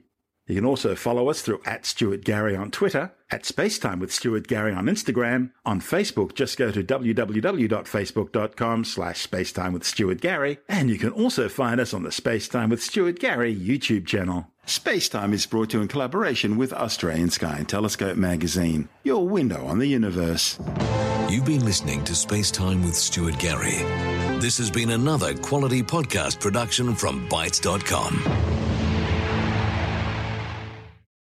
You 0.51 0.57
can 0.57 0.65
also 0.65 0.95
follow 0.95 1.29
us 1.29 1.41
through 1.41 1.61
at 1.65 1.85
Stuart 1.85 2.25
Gary 2.25 2.57
on 2.57 2.71
Twitter, 2.71 3.13
at 3.29 3.43
Spacetime 3.43 4.01
with 4.01 4.11
Stuart 4.11 4.47
Gary 4.47 4.73
on 4.73 4.87
Instagram. 4.87 5.51
On 5.65 5.79
Facebook, 5.79 6.35
just 6.35 6.57
go 6.57 6.71
to 6.71 6.83
www.facebook.com 6.83 8.83
slash 8.83 9.25
Spacetime 9.25 9.71
with 9.71 9.85
Stuart 9.85 10.19
Gary. 10.19 10.59
And 10.67 10.89
you 10.89 10.97
can 10.97 11.11
also 11.11 11.47
find 11.47 11.79
us 11.79 11.93
on 11.93 12.03
the 12.03 12.09
Spacetime 12.09 12.69
with 12.69 12.83
Stuart 12.83 13.19
Gary 13.19 13.55
YouTube 13.55 14.05
channel. 14.05 14.47
Spacetime 14.67 15.31
is 15.31 15.45
brought 15.45 15.69
to 15.69 15.77
you 15.77 15.83
in 15.83 15.87
collaboration 15.87 16.57
with 16.57 16.73
Australian 16.73 17.29
Sky 17.29 17.55
and 17.59 17.69
Telescope 17.69 18.17
magazine, 18.17 18.89
your 19.03 19.25
window 19.25 19.65
on 19.67 19.79
the 19.79 19.87
universe. 19.87 20.59
You've 21.29 21.45
been 21.45 21.63
listening 21.63 22.03
to 22.03 22.11
Spacetime 22.11 22.83
with 22.83 22.95
Stuart 22.95 23.39
Gary. 23.39 23.77
This 24.41 24.57
has 24.57 24.69
been 24.69 24.89
another 24.89 25.33
quality 25.33 25.81
podcast 25.81 26.41
production 26.41 26.93
from 26.93 27.29
Bitesz.com. 27.29 28.60